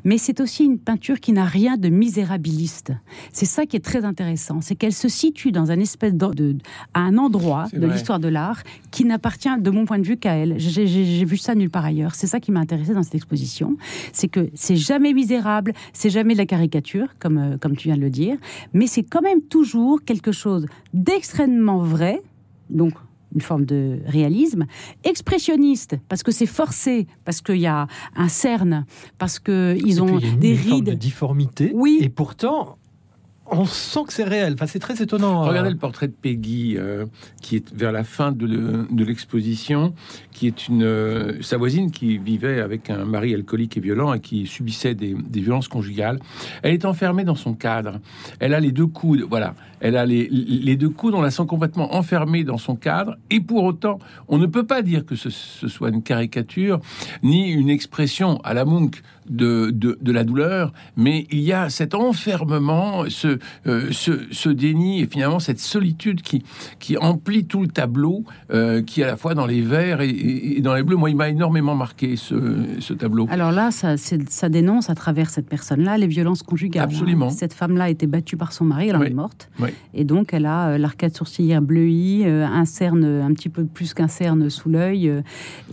Mais 0.04 0.18
c'est 0.18 0.40
aussi 0.40 0.64
une 0.64 0.78
peinture 0.78 1.20
qui 1.20 1.32
n'a 1.32 1.44
rien 1.44 1.76
de 1.76 1.88
misérabiliste. 1.88 2.92
C'est 3.32 3.46
ça 3.46 3.66
qui 3.66 3.76
est 3.76 3.84
très 3.84 4.04
intéressant, 4.04 4.60
c'est 4.60 4.74
qu'elle 4.74 4.92
se 4.92 5.08
situe 5.08 5.52
dans 5.52 5.70
un 5.70 5.78
espèce 5.80 6.14
de, 6.14 6.26
de- 6.34 6.56
à 6.94 7.00
un 7.00 7.16
endroit 7.18 7.66
de 7.72 7.86
l'histoire 7.92 8.18
de 8.20 8.28
l'art 8.28 8.62
qui 8.90 9.04
n'appartient, 9.04 9.48
de 9.60 9.70
mon 9.70 9.84
point 9.84 9.98
de 9.98 10.06
vue, 10.06 10.16
qu'à 10.16 10.34
elle. 10.34 10.58
J'ai 10.58 11.24
vu 11.24 11.36
ça 11.36 11.54
nulle 11.54 11.70
part 11.70 11.84
ailleurs. 11.84 12.14
C'est 12.14 12.26
ça 12.26 12.40
qui 12.40 12.52
m'a 12.52 12.60
intéressé 12.60 12.94
dans 12.94 13.02
cette 13.02 13.14
exposition, 13.14 13.76
c'est 14.12 14.28
que 14.28 14.50
c'est 14.54 14.76
jamais 14.76 15.12
misérable, 15.12 15.72
c'est 15.92 16.10
jamais 16.10 16.34
de 16.34 16.38
la 16.38 16.46
caricature, 16.46 17.08
comme 17.18 17.38
euh, 17.38 17.56
comme 17.58 17.76
tu 17.76 17.88
viens 17.88 17.96
de 17.96 18.02
le 18.02 18.10
dire, 18.10 18.36
mais 18.72 18.86
c'est 18.86 19.02
quand 19.02 19.22
même 19.22 19.42
toujours 19.42 20.02
quelque 20.04 20.32
chose 20.32 20.66
d'extrêmement 20.94 21.78
vrai. 21.82 22.22
Donc 22.70 22.92
une 23.34 23.40
forme 23.40 23.64
de 23.64 24.00
réalisme, 24.06 24.66
expressionniste, 25.04 25.96
parce 26.08 26.22
que 26.22 26.32
c'est 26.32 26.46
forcé, 26.46 27.06
parce 27.24 27.40
qu'il 27.40 27.58
y 27.58 27.66
a 27.66 27.86
un 28.16 28.28
cerne, 28.28 28.86
parce 29.18 29.38
qu'ils 29.38 29.76
puis, 29.82 30.00
ont 30.00 30.18
il 30.18 30.24
y 30.24 30.28
a 30.28 30.32
une, 30.32 30.38
des 30.38 30.56
forme 30.56 30.84
de 30.84 30.90
rides. 30.90 30.98
difformité. 30.98 31.70
Oui. 31.74 31.98
Et 32.00 32.08
pourtant, 32.08 32.77
on 33.50 33.64
sent 33.64 34.00
que 34.06 34.12
c'est 34.12 34.24
réel. 34.24 34.54
Enfin, 34.54 34.66
c'est 34.66 34.78
très 34.78 35.02
étonnant. 35.02 35.42
Regardez 35.42 35.70
euh. 35.70 35.72
le 35.72 35.78
portrait 35.78 36.08
de 36.08 36.12
Peggy, 36.12 36.74
euh, 36.76 37.06
qui 37.42 37.56
est 37.56 37.74
vers 37.74 37.92
la 37.92 38.04
fin 38.04 38.32
de, 38.32 38.46
le- 38.46 38.86
de 38.90 39.04
l'exposition, 39.04 39.94
qui 40.32 40.46
est 40.46 40.68
une 40.68 40.82
euh, 40.82 41.40
sa 41.42 41.56
voisine 41.56 41.90
qui 41.90 42.18
vivait 42.18 42.60
avec 42.60 42.90
un 42.90 43.04
mari 43.04 43.34
alcoolique 43.34 43.76
et 43.76 43.80
violent 43.80 44.12
et 44.12 44.20
qui 44.20 44.46
subissait 44.46 44.94
des, 44.94 45.16
violences 45.32 45.68
conjugales. 45.68 46.18
Elle 46.62 46.74
est 46.74 46.84
enfermée 46.84 47.24
dans 47.24 47.34
son 47.34 47.54
cadre. 47.54 48.00
Elle 48.40 48.54
a 48.54 48.60
les 48.60 48.72
deux 48.72 48.86
coudes, 48.86 49.24
voilà. 49.28 49.54
Elle 49.80 49.96
a 49.96 50.04
les, 50.04 50.76
deux 50.76 50.88
coudes, 50.90 51.14
on 51.14 51.22
la 51.22 51.30
sent 51.30 51.46
complètement 51.46 51.94
enfermée 51.94 52.42
dans 52.42 52.58
son 52.58 52.74
cadre. 52.74 53.16
Et 53.30 53.40
pour 53.40 53.62
autant, 53.62 53.98
on 54.26 54.38
ne 54.38 54.46
peut 54.46 54.66
pas 54.66 54.82
dire 54.82 55.06
que 55.06 55.14
ce, 55.14 55.30
ce 55.30 55.68
soit 55.68 55.90
une 55.90 56.02
caricature 56.02 56.80
ni 57.22 57.50
une 57.50 57.70
expression 57.70 58.38
à 58.42 58.54
la 58.54 58.64
Munch 58.64 59.02
de, 59.30 59.70
de, 59.70 59.98
de 60.00 60.12
la 60.12 60.24
douleur, 60.24 60.72
mais 60.96 61.26
il 61.30 61.40
y 61.40 61.52
a 61.52 61.68
cet 61.70 61.94
enfermement, 61.94 63.04
ce, 63.08 63.38
euh, 63.66 63.88
ce, 63.90 64.12
ce 64.30 64.48
déni 64.48 65.00
et 65.02 65.06
finalement 65.06 65.38
cette 65.38 65.60
solitude 65.60 66.22
qui, 66.22 66.42
qui 66.78 66.96
emplit 66.98 67.44
tout 67.46 67.62
le 67.62 67.68
tableau, 67.68 68.24
euh, 68.52 68.82
qui 68.82 69.00
est 69.00 69.04
à 69.04 69.08
la 69.08 69.16
fois 69.16 69.34
dans 69.34 69.46
les 69.46 69.60
verts 69.62 70.00
et, 70.00 70.60
dans 70.60 70.74
les 70.74 70.82
bleus. 70.82 70.96
Moi, 70.96 71.10
il 71.10 71.16
m'a 71.16 71.28
énormément 71.28 71.74
marqué 71.74 72.16
ce, 72.16 72.34
ce 72.80 72.92
tableau. 72.94 73.26
Alors 73.30 73.52
là, 73.52 73.70
ça, 73.70 73.96
ça 73.96 74.48
dénonce 74.48 74.90
à 74.90 74.94
travers 74.94 75.30
cette 75.30 75.48
personne-là 75.48 75.98
les 75.98 76.06
violences 76.06 76.42
conjugales. 76.42 76.84
Absolument. 76.84 77.26
hein. 77.26 77.30
Cette 77.30 77.52
femme-là 77.52 77.84
a 77.84 77.88
été 77.90 78.06
battue 78.06 78.36
par 78.36 78.52
son 78.52 78.64
mari, 78.64 78.88
elle 78.88 78.96
en 78.96 79.00
Oui. 79.00 79.08
est 79.08 79.14
morte. 79.14 79.48
Oui. 79.60 79.70
Et 79.94 80.04
donc, 80.04 80.32
elle 80.32 80.46
a 80.46 80.68
euh, 80.70 80.78
l'arcade 80.78 81.14
sourcilière 81.16 81.62
bleuie, 81.62 82.24
un 82.26 82.64
cerne, 82.64 83.04
un 83.04 83.32
petit 83.32 83.48
peu 83.48 83.64
plus 83.64 83.94
qu'un 83.94 84.08
cerne 84.08 84.48
sous 84.50 84.68
l'œil. 84.68 85.12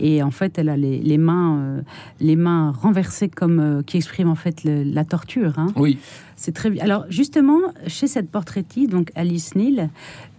et 0.00 0.22
en 0.22 0.30
fait, 0.30 0.58
elle 0.58 0.68
a 0.68 0.76
les, 0.76 0.98
les 1.00 1.18
mains, 1.18 1.82
les 2.20 2.36
mains 2.36 2.72
renversées 2.72 3.28
comme 3.28 3.45
euh, 3.60 3.82
qui 3.82 3.96
expriment 3.96 4.30
en 4.30 4.34
fait 4.34 4.64
le- 4.64 4.82
la 4.82 5.04
torture. 5.04 5.58
hein. 5.58 5.68
Oui, 5.76 5.98
C'est 6.36 6.52
très 6.52 6.68
bien. 6.70 6.82
Alors 6.84 7.06
justement, 7.08 7.58
chez 7.86 8.06
cette 8.06 8.30
portraitiste, 8.30 8.90
donc 8.90 9.10
Alice 9.14 9.54
Neal, 9.54 9.88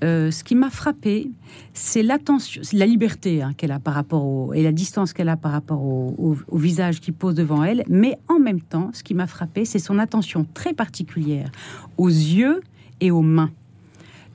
euh, 0.04 0.30
ce 0.32 0.44
qui 0.44 0.54
m'a 0.56 0.70
frappé, 0.70 1.30
c'est 1.74 2.04
l'attention, 2.04 2.62
la 2.74 2.86
liberté 2.86 3.42
hein, 3.42 3.54
qu'elle 3.58 3.72
a 3.72 3.80
par 3.80 3.94
rapport 3.96 4.24
au 4.26 4.54
et 4.54 4.62
la 4.62 4.72
distance 4.72 5.12
qu'elle 5.14 5.30
a 5.30 5.38
par 5.38 5.52
rapport 5.52 5.82
au, 5.84 6.14
au- 6.18 6.38
au 6.50 6.58
visage 6.58 7.00
qui 7.00 7.12
pose 7.12 7.34
devant 7.36 7.64
elle. 7.64 7.84
Mais 7.90 8.18
en 8.28 8.38
même 8.40 8.62
temps, 8.62 8.92
ce 8.94 9.02
qui 9.04 9.14
m'a 9.16 9.26
frappé, 9.28 9.66
c'est 9.66 9.80
son 9.80 9.98
attention 9.98 10.46
très 10.54 10.74
particulière 10.74 11.50
aux 11.98 12.10
yeux 12.10 12.62
et 13.02 13.10
aux 13.12 13.22
mains. 13.24 13.50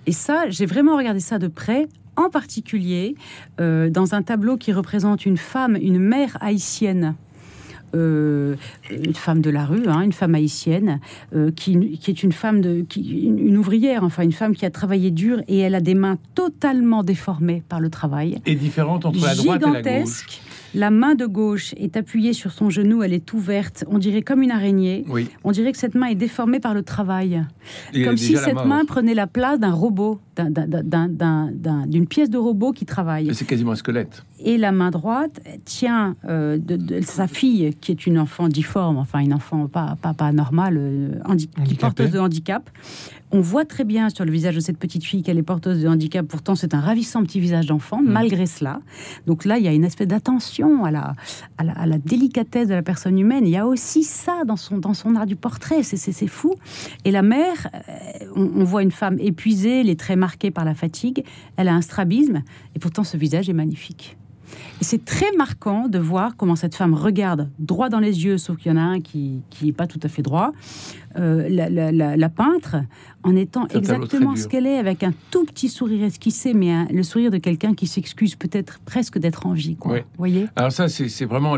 Et 0.06 0.12
ça, 0.12 0.50
j'ai 0.50 0.66
vraiment 0.66 0.96
regardé 0.96 1.20
ça 1.20 1.38
de 1.38 1.46
près 1.46 1.86
en 2.16 2.28
particulier 2.28 3.14
euh, 3.60 3.88
dans 3.88 4.14
un 4.14 4.22
tableau 4.22 4.56
qui 4.56 4.72
représente 4.72 5.24
une 5.26 5.36
femme, 5.38 5.76
une 5.80 5.98
mère 6.00 6.36
haïtienne. 6.40 7.14
Euh, 7.94 8.56
une 8.90 9.14
femme 9.14 9.40
de 9.40 9.50
la 9.50 9.64
rue, 9.64 9.86
hein, 9.86 10.02
une 10.02 10.12
femme 10.12 10.34
haïtienne, 10.34 11.00
euh, 11.34 11.50
qui, 11.50 11.98
qui 11.98 12.10
est 12.10 12.22
une 12.22 12.32
femme 12.32 12.60
de, 12.60 12.82
qui, 12.88 13.22
une, 13.26 13.38
une 13.38 13.56
ouvrière, 13.58 14.04
enfin 14.04 14.22
une 14.22 14.32
femme 14.32 14.54
qui 14.54 14.64
a 14.66 14.70
travaillé 14.70 15.10
dur 15.10 15.40
et 15.48 15.58
elle 15.58 15.74
a 15.74 15.80
des 15.80 15.94
mains 15.94 16.18
totalement 16.34 17.02
déformées 17.02 17.62
par 17.68 17.80
le 17.80 17.90
travail 17.90 18.40
Et 18.46 18.54
différente 18.54 19.04
entre 19.04 19.24
la 19.24 19.34
droite 19.34 19.62
et 19.62 19.64
la 19.66 19.70
gauche. 19.70 19.82
gigantesque. 19.84 20.40
La 20.74 20.90
main 20.90 21.14
de 21.14 21.26
gauche 21.26 21.74
est 21.76 21.98
appuyée 21.98 22.32
sur 22.32 22.50
son 22.50 22.70
genou, 22.70 23.02
elle 23.02 23.12
est 23.12 23.30
ouverte, 23.34 23.84
on 23.88 23.98
dirait 23.98 24.22
comme 24.22 24.40
une 24.42 24.50
araignée. 24.50 25.04
Oui. 25.06 25.28
On 25.44 25.52
dirait 25.52 25.70
que 25.70 25.76
cette 25.76 25.94
main 25.94 26.06
est 26.06 26.14
déformée 26.14 26.60
par 26.60 26.72
le 26.72 26.82
travail. 26.82 27.42
Et 27.92 28.04
comme 28.04 28.16
si 28.16 28.38
cette 28.38 28.64
main 28.64 28.86
prenait 28.86 29.12
la 29.12 29.26
place 29.26 29.60
d'un 29.60 29.72
robot, 29.72 30.18
d'un- 30.36 30.50
d'un- 30.50 30.66
d'un- 30.82 31.08
d'un- 31.08 31.50
d'un- 31.52 31.86
d'une 31.86 32.06
pièce 32.06 32.30
de 32.30 32.38
robot 32.38 32.72
qui 32.72 32.84
travaille. 32.86 33.34
C'est 33.34 33.44
quasiment 33.46 33.72
un 33.72 33.76
squelette. 33.76 34.24
Et 34.44 34.56
la 34.58 34.72
main 34.72 34.90
droite 34.90 35.40
tient 35.64 36.16
euh, 36.28 36.58
de, 36.58 36.76
de 36.76 37.00
sa 37.02 37.26
fille, 37.28 37.74
qui 37.80 37.92
est 37.92 38.06
une 38.06 38.18
enfant 38.18 38.48
difforme, 38.48 38.96
enfin 38.98 39.20
une 39.20 39.34
enfant 39.34 39.68
pas, 39.68 39.96
pas, 40.00 40.14
pas 40.14 40.32
normale, 40.32 40.76
euh, 40.78 41.10
qui 41.66 41.74
porteuse 41.74 42.10
de 42.10 42.18
handicap. 42.18 42.68
On 43.34 43.40
voit 43.40 43.64
très 43.64 43.84
bien 43.84 44.10
sur 44.10 44.26
le 44.26 44.30
visage 44.32 44.54
de 44.56 44.60
cette 44.60 44.76
petite 44.76 45.04
fille 45.04 45.22
qu'elle 45.22 45.38
est 45.38 45.42
porteuse 45.42 45.80
de 45.82 45.88
handicap. 45.88 46.26
Pourtant, 46.26 46.54
c'est 46.54 46.74
un 46.74 46.80
ravissant 46.80 47.22
petit 47.22 47.40
visage 47.40 47.64
d'enfant, 47.66 48.02
Mm. 48.02 48.08
malgré 48.10 48.44
cela. 48.46 48.80
Donc 49.26 49.44
là, 49.46 49.56
il 49.58 49.64
y 49.64 49.68
a 49.68 49.72
une 49.72 49.84
espèce 49.84 50.08
d'attention 50.08 50.84
à 50.84 50.90
la, 50.90 51.14
à, 51.56 51.64
la, 51.64 51.72
à 51.72 51.86
la 51.86 51.96
délicatesse 51.98 52.68
de 52.68 52.74
la 52.74 52.82
personne 52.82 53.18
humaine. 53.18 53.44
Il 53.46 53.50
y 53.50 53.56
a 53.56 53.66
aussi 53.66 54.02
ça 54.02 54.42
dans 54.46 54.56
son, 54.56 54.76
dans 54.78 54.92
son 54.92 55.14
art 55.16 55.24
du 55.26 55.36
portrait. 55.36 55.82
C'est- 55.82 55.96
C'est 55.96 56.12
c'est 56.12 56.26
fou. 56.26 56.54
Et 57.06 57.10
la 57.10 57.22
mère, 57.22 57.68
euh, 57.74 57.80
on, 58.36 58.50
on 58.56 58.64
voit 58.64 58.82
une 58.82 58.90
femme 58.90 59.16
épuisée, 59.18 59.82
les 59.82 59.96
traits 59.96 60.18
marqués 60.26 60.50
par 60.50 60.64
la 60.64 60.74
fatigue. 60.74 61.18
Elle 61.56 61.68
a 61.68 61.74
un 61.74 61.82
strabisme. 61.82 62.38
Et 62.74 62.78
pourtant, 62.78 63.04
ce 63.04 63.16
visage 63.16 63.48
est 63.48 63.58
magnifique. 63.64 64.16
Et 64.82 64.84
c'est 64.84 65.02
très 65.14 65.32
marquant 65.38 65.88
de 65.88 65.98
voir 65.98 66.36
comment 66.36 66.56
cette 66.56 66.74
femme 66.74 66.92
regarde 66.92 67.48
droit 67.58 67.88
dans 67.88 68.00
les 68.00 68.16
yeux, 68.26 68.36
sauf 68.36 68.58
qu'il 68.58 68.70
y 68.70 68.74
en 68.74 68.76
a 68.76 68.82
un 68.94 69.00
qui 69.00 69.40
n'est 69.62 69.72
pas 69.72 69.86
tout 69.86 70.00
à 70.02 70.08
fait 70.08 70.20
droit, 70.20 70.52
euh, 71.16 71.48
la, 71.48 71.70
la- 71.70 71.90
la- 71.90 72.16
la 72.18 72.28
peintre, 72.28 72.76
en 73.22 73.34
étant 73.34 73.66
exactement 73.68 74.36
ce 74.36 74.46
qu'elle 74.48 74.66
est, 74.66 74.76
avec 74.76 75.04
un 75.04 75.14
tout 75.30 75.44
petit 75.46 75.70
sourire 75.70 76.04
esquissé, 76.04 76.52
mais 76.52 76.70
un- 76.70 76.86
le 76.92 77.02
sourire 77.02 77.30
de 77.30 77.38
quelqu'un 77.38 77.72
qui 77.74 77.86
s'excuse 77.86 78.34
peut-être 78.36 78.78
presque 78.84 79.16
d'être 79.18 79.46
en 79.46 79.54
vie. 79.54 79.76
Quoi. 79.76 79.92
Oui. 79.94 80.00
Vous 80.00 80.18
voyez? 80.18 80.46
Alors 80.56 80.72
ça, 80.72 80.88
c'est 80.88 81.08
c'est 81.08 81.24
vraiment 81.32 81.56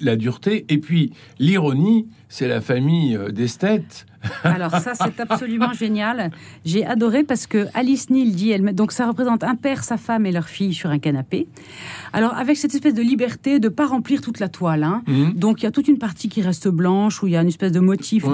la 0.00 0.16
dureté. 0.16 0.64
Et 0.70 0.78
puis, 0.78 1.12
l'ironie, 1.38 2.06
c'est 2.30 2.48
la 2.48 2.62
famille 2.62 3.14
euh, 3.14 3.30
d'esthètes. 3.30 4.06
Alors 4.44 4.70
ça, 4.72 4.92
c'est 4.94 5.20
absolument 5.20 5.72
génial. 5.72 6.30
J'ai 6.64 6.84
adoré 6.86 7.24
parce 7.24 7.46
que 7.46 7.66
Alice 7.74 8.10
Neal 8.10 8.32
dit, 8.32 8.50
elle, 8.50 8.74
donc 8.74 8.92
ça 8.92 9.06
représente 9.06 9.44
un 9.44 9.54
père, 9.56 9.84
sa 9.84 9.96
femme 9.96 10.26
et 10.26 10.32
leur 10.32 10.48
fille 10.48 10.74
sur 10.74 10.90
un 10.90 10.98
canapé. 10.98 11.46
Alors 12.12 12.34
avec 12.34 12.56
cette 12.56 12.74
espèce 12.74 12.94
de 12.94 13.02
liberté 13.02 13.58
de 13.58 13.68
pas 13.68 13.86
remplir 13.86 14.20
toute 14.20 14.38
la 14.40 14.48
toile. 14.48 14.82
hein. 14.84 15.02
Mhm. 15.06 15.32
Donc 15.34 15.62
il 15.62 15.64
y 15.64 15.66
a 15.66 15.70
toute 15.70 15.88
une 15.88 15.98
partie 15.98 16.28
qui 16.28 16.42
reste 16.42 16.68
blanche 16.68 17.22
où 17.22 17.26
il 17.26 17.32
y 17.32 17.36
a 17.36 17.42
une 17.42 17.48
espèce 17.48 17.72
de 17.72 17.80
motif 17.80 18.24
On 18.24 18.30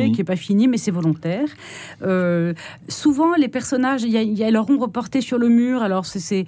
fini. 0.00 0.12
qui 0.12 0.20
est 0.20 0.24
pas 0.24 0.36
fini, 0.36 0.68
mais 0.68 0.76
c'est 0.76 0.90
volontaire. 0.90 1.48
Euh, 2.02 2.52
souvent 2.88 3.34
les 3.34 3.48
personnages, 3.48 4.02
il 4.02 4.10
y 4.10 4.16
a, 4.16 4.22
il 4.22 4.34
y 4.36 4.44
a 4.44 4.50
leur 4.50 4.68
ombre 4.70 4.86
portée 4.88 5.20
sur 5.20 5.38
le 5.38 5.48
mur. 5.48 5.82
Alors 5.82 6.06
c'est- 6.06 6.46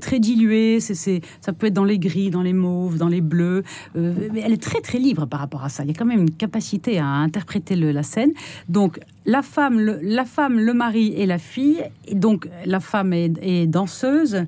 très 0.00 0.18
dilué. 0.18 0.80
C'est 0.80 0.94
c'est 0.94 1.20
ça 1.40 1.52
peut 1.52 1.66
être 1.68 1.74
dans 1.74 1.84
les 1.84 1.98
gris, 1.98 2.30
dans 2.30 2.42
les 2.42 2.52
mauves, 2.52 2.98
dans 2.98 3.08
les 3.08 3.20
bleus. 3.20 3.62
Euh, 3.96 4.12
mais 4.32 4.42
elle 4.44 4.52
est 4.52 4.62
très 4.62 4.80
très 4.80 4.98
libre 4.98 5.26
par 5.26 5.40
rapport 5.40 5.64
à 5.64 5.68
ça. 5.68 5.82
Il 5.84 5.88
y 5.88 5.90
a 5.90 5.94
quand 5.94 6.04
même 6.04 6.20
une 6.20 6.30
capacité 6.30 6.98
à 6.98 7.06
interpréter 7.06 7.76
le- 7.76 7.92
la 7.92 8.02
scène. 8.04 8.30
Donc 8.68 9.00
la 9.26 9.42
femme, 9.42 9.80
le, 9.80 9.98
la 10.02 10.24
femme, 10.24 10.60
le 10.60 10.72
mari 10.74 11.12
et 11.16 11.26
la 11.26 11.38
fille. 11.38 11.82
Et 12.06 12.14
donc 12.14 12.48
la 12.64 12.78
femme 12.80 13.12
est, 13.12 13.32
est 13.42 13.66
danseuse. 13.66 14.44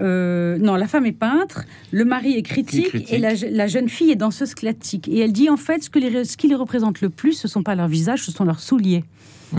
Euh, 0.00 0.56
non, 0.58 0.76
la 0.76 0.86
femme 0.88 1.04
est 1.04 1.12
peintre, 1.12 1.64
le 1.90 2.04
mari 2.06 2.32
est 2.32 2.42
critique, 2.42 2.88
critique. 2.88 3.12
et 3.12 3.18
la, 3.18 3.34
je- 3.34 3.46
la 3.46 3.66
jeune 3.66 3.90
fille 3.90 4.10
est 4.10 4.16
danseuse 4.16 4.54
classique. 4.54 5.06
Et 5.08 5.18
elle 5.18 5.32
dit 5.32 5.50
en 5.50 5.58
fait 5.58 5.82
ce, 5.84 5.90
que 5.90 5.98
les, 5.98 6.24
ce 6.24 6.36
qui 6.38 6.48
les 6.48 6.54
représente 6.54 7.02
le 7.02 7.10
plus, 7.10 7.34
ce 7.34 7.46
sont 7.46 7.62
pas 7.62 7.74
leurs 7.74 7.88
visages, 7.88 8.22
ce 8.22 8.32
sont 8.32 8.44
leurs 8.44 8.60
souliers. 8.60 9.04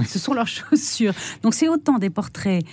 Ce 0.07 0.17
sont 0.17 0.33
leurs 0.33 0.47
chaussures. 0.59 1.13
Donc 1.43 1.53
c'est 1.53 1.67
autant 1.67 1.99
des 1.99 2.09
portraits 2.09 2.65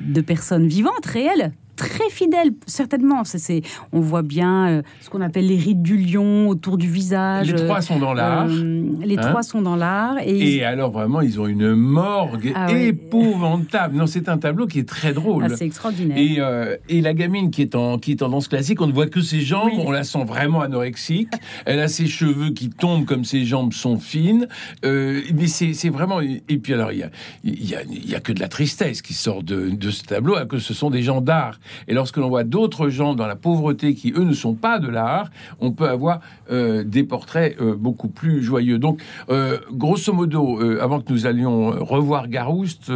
de 0.00 0.20
personnes 0.22 0.66
vivantes, 0.66 1.06
réelles, 1.06 1.52
très 1.76 2.08
fidèles, 2.10 2.52
certainement. 2.66 3.24
C'est, 3.24 3.62
on 3.92 4.00
voit 4.00 4.22
bien 4.22 4.68
euh, 4.68 4.82
ce 5.00 5.10
qu'on 5.10 5.20
appelle 5.20 5.46
les 5.46 5.56
rides 5.56 5.82
du 5.82 5.96
lion 5.96 6.48
autour 6.48 6.78
du 6.78 6.88
visage. 6.90 7.52
Les 7.52 7.64
trois 7.64 7.80
sont 7.80 7.98
dans 7.98 8.14
l'art. 8.14 8.46
Euh, 8.48 8.82
les 9.04 9.18
hein. 9.18 9.28
trois 9.28 9.42
sont 9.42 9.62
dans 9.62 9.76
l'art. 9.76 10.16
Et, 10.24 10.56
Et 10.56 10.64
alors, 10.64 10.90
vraiment, 10.90 11.20
ils 11.20 11.40
ont 11.40 11.46
une 11.46 11.74
morgue 11.74 12.52
Ah 12.54 12.70
épouvantable. 12.72 13.96
Non, 13.96 14.06
c'est 14.06 14.28
un 14.28 14.38
tableau 14.38 14.66
qui 14.66 14.78
est 14.78 14.88
très 14.88 15.12
drôle. 15.12 15.44
Ah, 15.46 15.56
c'est 15.56 15.66
extraordinaire. 15.66 16.16
Et, 16.18 16.36
euh, 16.38 16.76
et 16.88 17.00
la 17.00 17.14
gamine 17.14 17.50
qui 17.50 17.62
est, 17.62 17.74
en, 17.74 17.98
qui 17.98 18.12
est 18.12 18.22
en 18.22 18.28
danse 18.28 18.48
classique, 18.48 18.80
on 18.80 18.86
ne 18.86 18.92
voit 18.92 19.06
que 19.06 19.20
ses 19.20 19.40
jambes, 19.40 19.70
Oui. 19.74 19.82
on 19.86 19.90
la 19.90 20.04
sent 20.04 20.24
vraiment 20.24 20.60
anorexique. 20.60 21.32
Elle 21.66 21.80
a 21.80 21.88
ses 21.88 22.06
cheveux 22.06 22.50
qui 22.50 22.70
tombent 22.70 23.04
comme 23.04 23.24
ses 23.24 23.44
jambes 23.44 23.72
sont 23.72 23.98
fines. 23.98 24.48
Euh, 24.84 25.22
mais 25.34 25.46
c'est 25.46 25.88
vraiment. 25.88 26.20
Et 26.20 26.58
puis 26.58 26.74
alors, 26.74 26.92
il 26.92 26.98
y 26.98 27.02
a, 27.02 27.10
il 27.44 27.68
y, 27.68 27.74
a, 27.74 27.82
y 27.84 28.14
a 28.14 28.20
que 28.20 28.32
de 28.32 28.40
la 28.40 28.48
tristesse 28.48 29.02
qui 29.02 29.14
sort 29.14 29.42
de, 29.42 29.70
de 29.70 29.90
ce 29.90 30.02
tableau, 30.02 30.34
que 30.46 30.58
ce 30.58 30.74
sont 30.74 30.90
des 30.90 31.02
gens 31.02 31.20
d'art. 31.20 31.58
Et 31.88 31.94
lorsque 31.94 32.16
l'on 32.16 32.28
voit 32.28 32.44
d'autres 32.44 32.88
gens 32.88 33.14
dans 33.14 33.26
la 33.26 33.36
pauvreté 33.36 33.94
qui, 33.94 34.12
eux, 34.16 34.24
ne 34.24 34.32
sont 34.32 34.54
pas 34.54 34.78
de 34.78 34.88
l'art, 34.88 35.30
on 35.60 35.72
peut 35.72 35.88
avoir 35.88 36.20
euh, 36.50 36.84
des 36.84 37.04
portraits 37.04 37.56
euh, 37.60 37.74
beaucoup 37.74 38.08
plus 38.08 38.42
joyeux. 38.42 38.78
Donc, 38.78 39.00
euh, 39.30 39.58
grosso 39.72 40.12
modo, 40.12 40.60
avant 40.80 41.00
que 41.00 41.12
nous 41.12 41.26
allions 41.26 41.70
revoir 41.84 42.28
Garouste, 42.28 42.92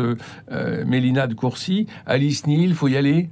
Mélina 0.87 1.27
de 1.27 1.35
Courcy, 1.35 1.87
Alice 2.07 2.47
Neal, 2.47 2.75
faut 2.75 2.89
y 2.89 2.97
aller? 2.97 3.31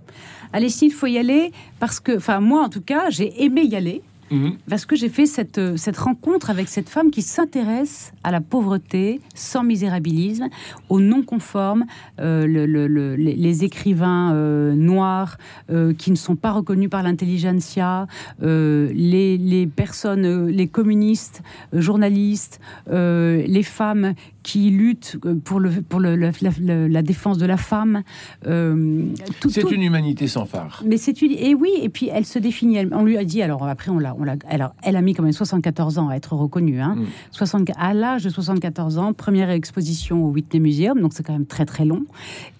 Allez, 0.52 0.68
s'il 0.68 0.92
faut 0.92 1.06
y 1.06 1.18
aller, 1.18 1.52
parce 1.78 2.00
que, 2.00 2.16
enfin, 2.16 2.40
moi 2.40 2.62
en 2.62 2.68
tout 2.68 2.80
cas, 2.80 3.10
j'ai 3.10 3.44
aimé 3.44 3.62
y 3.64 3.76
aller. 3.76 4.02
Mhm. 4.30 4.56
Parce 4.68 4.86
que 4.86 4.96
j'ai 4.96 5.08
fait 5.08 5.26
cette, 5.26 5.58
euh, 5.58 5.76
cette 5.76 5.96
rencontre 5.98 6.50
avec 6.50 6.68
cette 6.68 6.88
femme 6.88 7.10
qui 7.10 7.22
s'intéresse 7.22 8.12
à 8.24 8.30
la 8.30 8.40
pauvreté 8.40 9.20
sans 9.34 9.62
misérabilisme, 9.62 10.48
au 10.88 11.00
non-conforme, 11.00 11.84
euh, 12.20 12.46
le- 12.46 12.66
le- 12.66 12.86
le- 12.88 13.14
les, 13.14 13.64
écrivains 13.64 14.34
euh, 14.34 14.74
noirs 14.74 15.38
euh, 15.70 15.94
qui 15.94 16.10
ne 16.10 16.16
sont 16.16 16.36
pas 16.36 16.50
reconnus 16.52 16.90
par 16.90 17.02
l'intelligentsia, 17.02 18.06
les, 18.42 19.38
les 19.38 19.66
personnes, 19.66 20.46
les 20.48 20.66
communistes, 20.68 21.42
journalistes, 21.72 22.60
les 22.90 23.62
femmes 23.62 24.14
qui 24.42 24.70
luttent 24.70 25.16
pour, 25.44 25.58
le, 25.60 25.70
pour 25.70 26.00
le- 26.00 26.14
la, 26.16 26.30
la- 26.60 26.88
la 26.88 27.02
défense 27.02 27.38
de 27.38 27.46
la 27.46 27.56
femme. 27.56 28.02
euh, 28.46 29.04
C'est 29.48 29.70
une 29.70 29.82
humanité 29.82 30.28
sans 30.28 30.44
phare. 30.44 30.82
mais 30.86 30.96
c'est 30.98 31.20
une 31.22 31.32
et 31.32 31.54
oui 31.54 31.70
et 31.82 31.88
puis 31.88 32.08
elle 32.12 32.24
se 32.24 32.38
définit. 32.38 32.76
elle- 32.76 32.90
on 32.92 33.04
lui 33.04 33.16
a 33.18 33.24
dit 33.24 33.42
alors 33.42 33.66
après 33.66 33.90
on 33.90 33.98
l'a 33.98 34.14
on 34.18 34.24
l'a 34.24 34.36
alors 34.48 34.74
elle 34.82 34.96
a 34.96 35.02
mis 35.02 35.14
quand 35.14 35.22
même 35.22 35.32
74 35.32 35.98
ans 35.98 36.08
à 36.08 36.14
être 36.16 36.34
reconnue. 36.34 36.80
Hein, 36.80 36.94
Mm. 36.96 37.06
60 37.32 37.70
à 37.76 37.94
l'âge 37.94 38.24
de 38.24 38.30
74 38.30 38.98
ans, 38.98 39.12
première 39.12 39.50
exposition 39.50 40.24
au 40.24 40.30
Whitney 40.30 40.60
Museum, 40.60 41.00
donc 41.00 41.12
c'est 41.12 41.22
quand 41.22 41.32
même 41.32 41.46
très 41.46 41.64
très 41.66 41.84
long. 41.84 42.04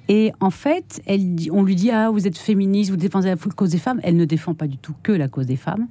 Et 0.08 0.32
en 0.40 0.50
fait, 0.50 1.02
elle 1.06 1.20
on 1.50 1.64
lui 1.64 1.75
dit 1.75 1.90
ah 1.90 2.10
vous 2.10 2.26
êtes 2.28 2.38
féministe, 2.38 2.90
vous 2.90 2.96
défendez 2.96 3.28
la 3.28 3.36
cause 3.36 3.70
des 3.70 3.78
femmes. 3.78 3.98
Elle 4.04 4.16
ne 4.16 4.25
défend 4.25 4.54
pas 4.54 4.68
du 4.68 4.78
tout 4.78 4.94
que 5.02 5.10
la 5.10 5.26
cause 5.28 5.46
des 5.46 5.56
femmes. 5.56 5.88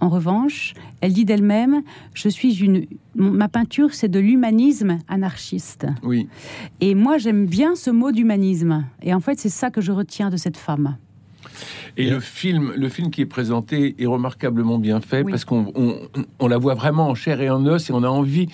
En 0.00 0.08
revanche, 0.08 0.72
elle 1.02 1.12
dit 1.12 1.24
d'elle-même 1.26 1.82
je 2.14 2.28
suis 2.28 2.62
une 2.64 2.86
ma 3.14 3.48
peinture 3.48 3.92
c'est 3.94 4.08
de 4.08 4.18
l'humanisme 4.20 4.98
anarchiste. 5.08 5.86
Oui. 6.02 6.28
Et 6.80 6.94
moi 6.94 7.18
j'aime 7.18 7.46
bien 7.46 7.74
ce 7.74 7.90
mot 7.90 8.10
d'humanisme. 8.12 8.86
Et 9.02 9.12
en 9.12 9.20
fait 9.20 9.38
c'est 9.38 9.48
ça 9.50 9.70
que 9.70 9.80
je 9.82 9.92
retiens 9.92 10.30
de 10.30 10.36
cette 10.36 10.56
femme. 10.56 10.96
Et 11.96 12.08
le 12.08 12.20
film, 12.20 12.72
le 12.76 12.88
film 12.88 13.10
qui 13.10 13.20
est 13.22 13.26
présenté 13.26 13.94
est 13.98 14.06
remarquablement 14.06 14.78
bien 14.78 15.00
fait 15.00 15.22
Oui. 15.22 15.30
parce 15.32 15.44
qu'on 15.44 15.72
on, 15.74 15.96
on 16.38 16.46
la 16.48 16.58
voit 16.58 16.74
vraiment 16.74 17.08
en 17.08 17.14
chair 17.14 17.40
et 17.40 17.50
en 17.50 17.64
os 17.66 17.88
et 17.90 17.92
on 17.92 18.02
a 18.02 18.08
envie 18.08 18.48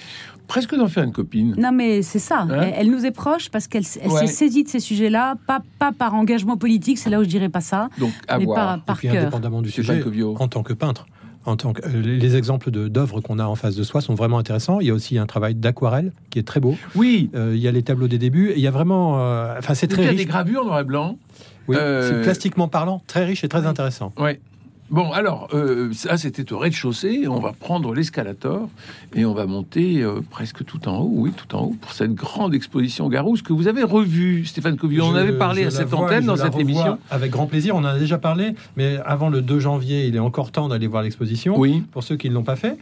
presque 0.47 0.75
d'en 0.75 0.89
faire 0.89 1.05
une 1.05 1.13
copine. 1.13 1.55
Non, 1.59 1.73
mais 1.73 2.03
c'est 2.03 2.19
ça. 2.19 2.41
Hein 2.43 2.49
elle, 2.63 2.75
elle 2.77 2.91
nous 2.91 3.07
est 3.07 3.11
proche 3.13 3.49
parce 3.51 3.67
qu'elle 3.67 3.83
Ouais. 4.07 4.27
s'est 4.27 4.33
saisie 4.33 4.65
de 4.65 4.69
ces 4.69 4.81
sujets-là, 4.81 5.37
pas, 5.47 5.63
pas 5.79 5.93
par 5.93 6.15
engagement 6.15 6.57
politique, 6.57 6.99
c'est 6.99 7.11
là 7.11 7.19
où 7.21 7.25
je 7.25 7.29
dirais 7.29 7.49
pas 7.49 7.61
ça, 7.63 7.89
Donc 7.99 8.13
à 8.29 8.39
mais 8.39 8.45
voir. 8.45 8.57
par, 8.57 8.77
Et 8.77 8.81
par 8.87 8.97
puis, 8.99 9.09
cœur. 9.09 9.23
indépendamment 9.23 9.63
du 9.63 9.71
sujet, 9.71 10.03
en 10.39 10.49
tant 10.49 10.63
que 10.63 10.73
peintre, 10.75 11.07
en 11.47 11.57
tant 11.57 11.73
que, 11.75 11.83
euh, 11.87 12.01
les 12.03 12.19
les 12.19 12.37
exemples 12.37 12.71
d'œuvres 12.71 13.21
qu'on 13.21 13.39
a 13.39 13.45
en 13.47 13.55
face 13.55 13.75
de 13.77 13.83
soi 13.83 14.01
sont 14.01 14.15
vraiment 14.15 14.39
intéressants. 14.39 14.81
Il 14.81 14.87
y 14.87 14.91
a 14.91 14.95
aussi 14.95 15.19
un 15.19 15.27
travail 15.27 15.55
d'aquarelle 15.55 16.13
qui 16.31 16.39
est 16.39 16.43
très 16.43 16.61
beau. 16.61 16.75
Oui. 16.95 17.31
Euh, 17.35 17.53
il 17.55 17.61
y 17.61 17.69
a 17.69 17.73
les 17.73 17.83
tableaux 17.83 18.09
des 18.09 18.17
débuts. 18.19 18.51
Et 18.51 18.55
il 18.57 18.63
y 18.63 18.67
a 18.67 18.71
vraiment, 18.71 19.19
euh, 19.21 19.55
enfin, 19.59 19.75
c'est 19.75 19.87
Il 19.87 19.93
y 19.93 19.95
très 19.95 20.07
a 20.07 20.09
riche. 20.11 20.19
des 20.21 20.25
gravures 20.27 20.63
en 20.63 20.67
noir 20.67 20.81
et 20.81 20.85
blanc. 20.85 21.19
Oui, 21.69 21.77
Euh, 21.79 22.09
c'est 22.09 22.23
plastiquement 22.23 22.69
parlant, 22.69 23.03
très 23.07 23.25
riche 23.25 23.45
et 23.45 23.49
très 23.49 23.67
intéressant. 23.67 24.13
Ouais. 24.19 24.41
Bon, 24.91 25.11
alors, 25.13 25.49
euh, 25.55 25.91
ça 25.95 26.19
c'était 26.19 26.53
au 26.53 26.59
rez-de-chaussée. 26.59 27.27
On 27.27 27.41
va 27.41 27.53
prendre 27.59 27.95
l'escalator 27.95 28.69
et 29.17 29.25
on 29.25 29.33
va 29.33 29.47
monter 29.47 30.03
euh, 30.03 30.21
presque 30.31 30.63
tout 30.67 30.87
en 30.89 30.99
haut, 30.99 31.11
oui, 31.11 31.33
tout 31.35 31.57
en 31.57 31.63
haut, 31.63 31.75
pour 31.81 31.93
cette 31.93 32.15
grande 32.15 32.55
exposition 32.55 33.09
Garousse 33.09 33.41
que 33.41 33.55
vous 33.55 33.67
avez 33.67 33.83
revue, 33.83 34.45
Stéphane 34.45 34.77
Covio. 34.77 35.05
On 35.05 35.15
avait 35.15 35.39
parlé 35.39 35.65
à 35.65 35.71
cette 35.71 35.89
vois 35.89 36.01
antenne 36.01 36.27
dans 36.27 36.37
cette 36.37 36.59
émission. 36.59 36.99
Avec 37.11 37.31
grand 37.31 37.47
plaisir, 37.47 37.75
on 37.75 37.79
en 37.79 37.85
a 37.87 37.99
déjà 37.99 38.19
parlé, 38.19 38.55
mais 38.77 38.99
avant 39.07 39.31
le 39.31 39.41
2 39.41 39.59
janvier, 39.59 40.07
il 40.07 40.17
est 40.17 40.21
encore 40.21 40.53
temps 40.53 40.69
d'aller 40.69 40.87
voir 40.87 41.03
l'exposition. 41.03 41.59
Oui. 41.59 41.83
Pour 41.91 42.03
ceux 42.05 42.17
qui 42.17 42.29
ne 42.29 42.35
l'ont 42.35 42.45
pas 42.45 42.57
fait, 42.57 42.77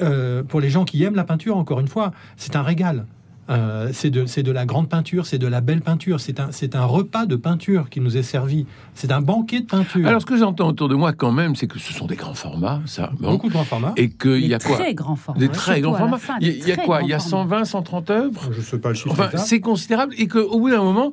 Euh, 0.00 0.44
pour 0.44 0.60
les 0.60 0.70
gens 0.70 0.84
qui 0.84 1.02
aiment 1.02 1.16
la 1.16 1.24
peinture, 1.24 1.56
encore 1.56 1.80
une 1.80 1.88
fois, 1.88 2.12
c'est 2.36 2.54
un 2.54 2.62
régal. 2.62 3.04
Euh, 3.50 3.88
c'est 3.92 4.10
de, 4.10 4.26
c'est 4.26 4.42
de 4.42 4.52
la 4.52 4.66
grande 4.66 4.88
peinture, 4.88 5.26
c'est 5.26 5.38
de 5.38 5.46
la 5.46 5.60
belle 5.60 5.80
peinture. 5.80 6.20
C'est 6.20 6.38
un, 6.40 6.48
c'est 6.52 6.74
un 6.76 6.84
repas 6.84 7.26
de 7.26 7.36
peinture 7.36 7.88
qui 7.88 8.00
nous 8.00 8.16
est 8.16 8.22
servi. 8.22 8.66
C'est 8.94 9.10
un 9.12 9.20
banquet 9.20 9.60
de 9.60 9.66
peinture. 9.66 10.06
Alors, 10.06 10.20
ce 10.20 10.26
que 10.26 10.36
j'entends 10.36 10.68
autour 10.68 10.88
de 10.88 10.94
moi, 10.94 11.12
quand 11.12 11.32
même, 11.32 11.56
c'est 11.56 11.66
que 11.66 11.78
ce 11.78 11.92
sont 11.92 12.06
des 12.06 12.16
grands 12.16 12.34
formats, 12.34 12.80
ça. 12.86 13.10
bon. 13.18 13.30
beaucoup 13.32 13.48
de 13.48 13.52
grands 13.52 13.64
formats. 13.64 13.92
Et 13.96 14.10
qu'il 14.10 14.44
y 14.44 14.48
Des 14.48 14.54
a 14.54 14.58
quoi 14.58 14.76
très 14.76 14.94
grands 14.94 15.16
formats. 15.16 15.40
Des 15.40 15.48
très 15.48 15.80
grands 15.80 15.94
formats. 15.94 16.18
fin, 16.18 16.34
Il 16.40 16.48
y 16.48 16.50
a, 16.50 16.52
des 16.52 16.58
il 16.60 16.68
y 16.68 16.72
a 16.72 16.76
quoi 16.76 17.00
Il 17.02 17.08
y 17.08 17.12
a 17.14 17.18
formats. 17.18 17.64
120, 17.64 17.64
130 17.64 18.10
œuvres 18.10 18.50
Je 18.52 18.60
sais 18.60 18.78
pas 18.78 18.90
le 18.90 18.94
chiffre. 18.94 19.10
Enfin, 19.10 19.30
c'est 19.36 19.60
considérable 19.60 20.14
et 20.18 20.28
qu'au 20.28 20.58
bout 20.60 20.70
d'un 20.70 20.82
moment, 20.82 21.12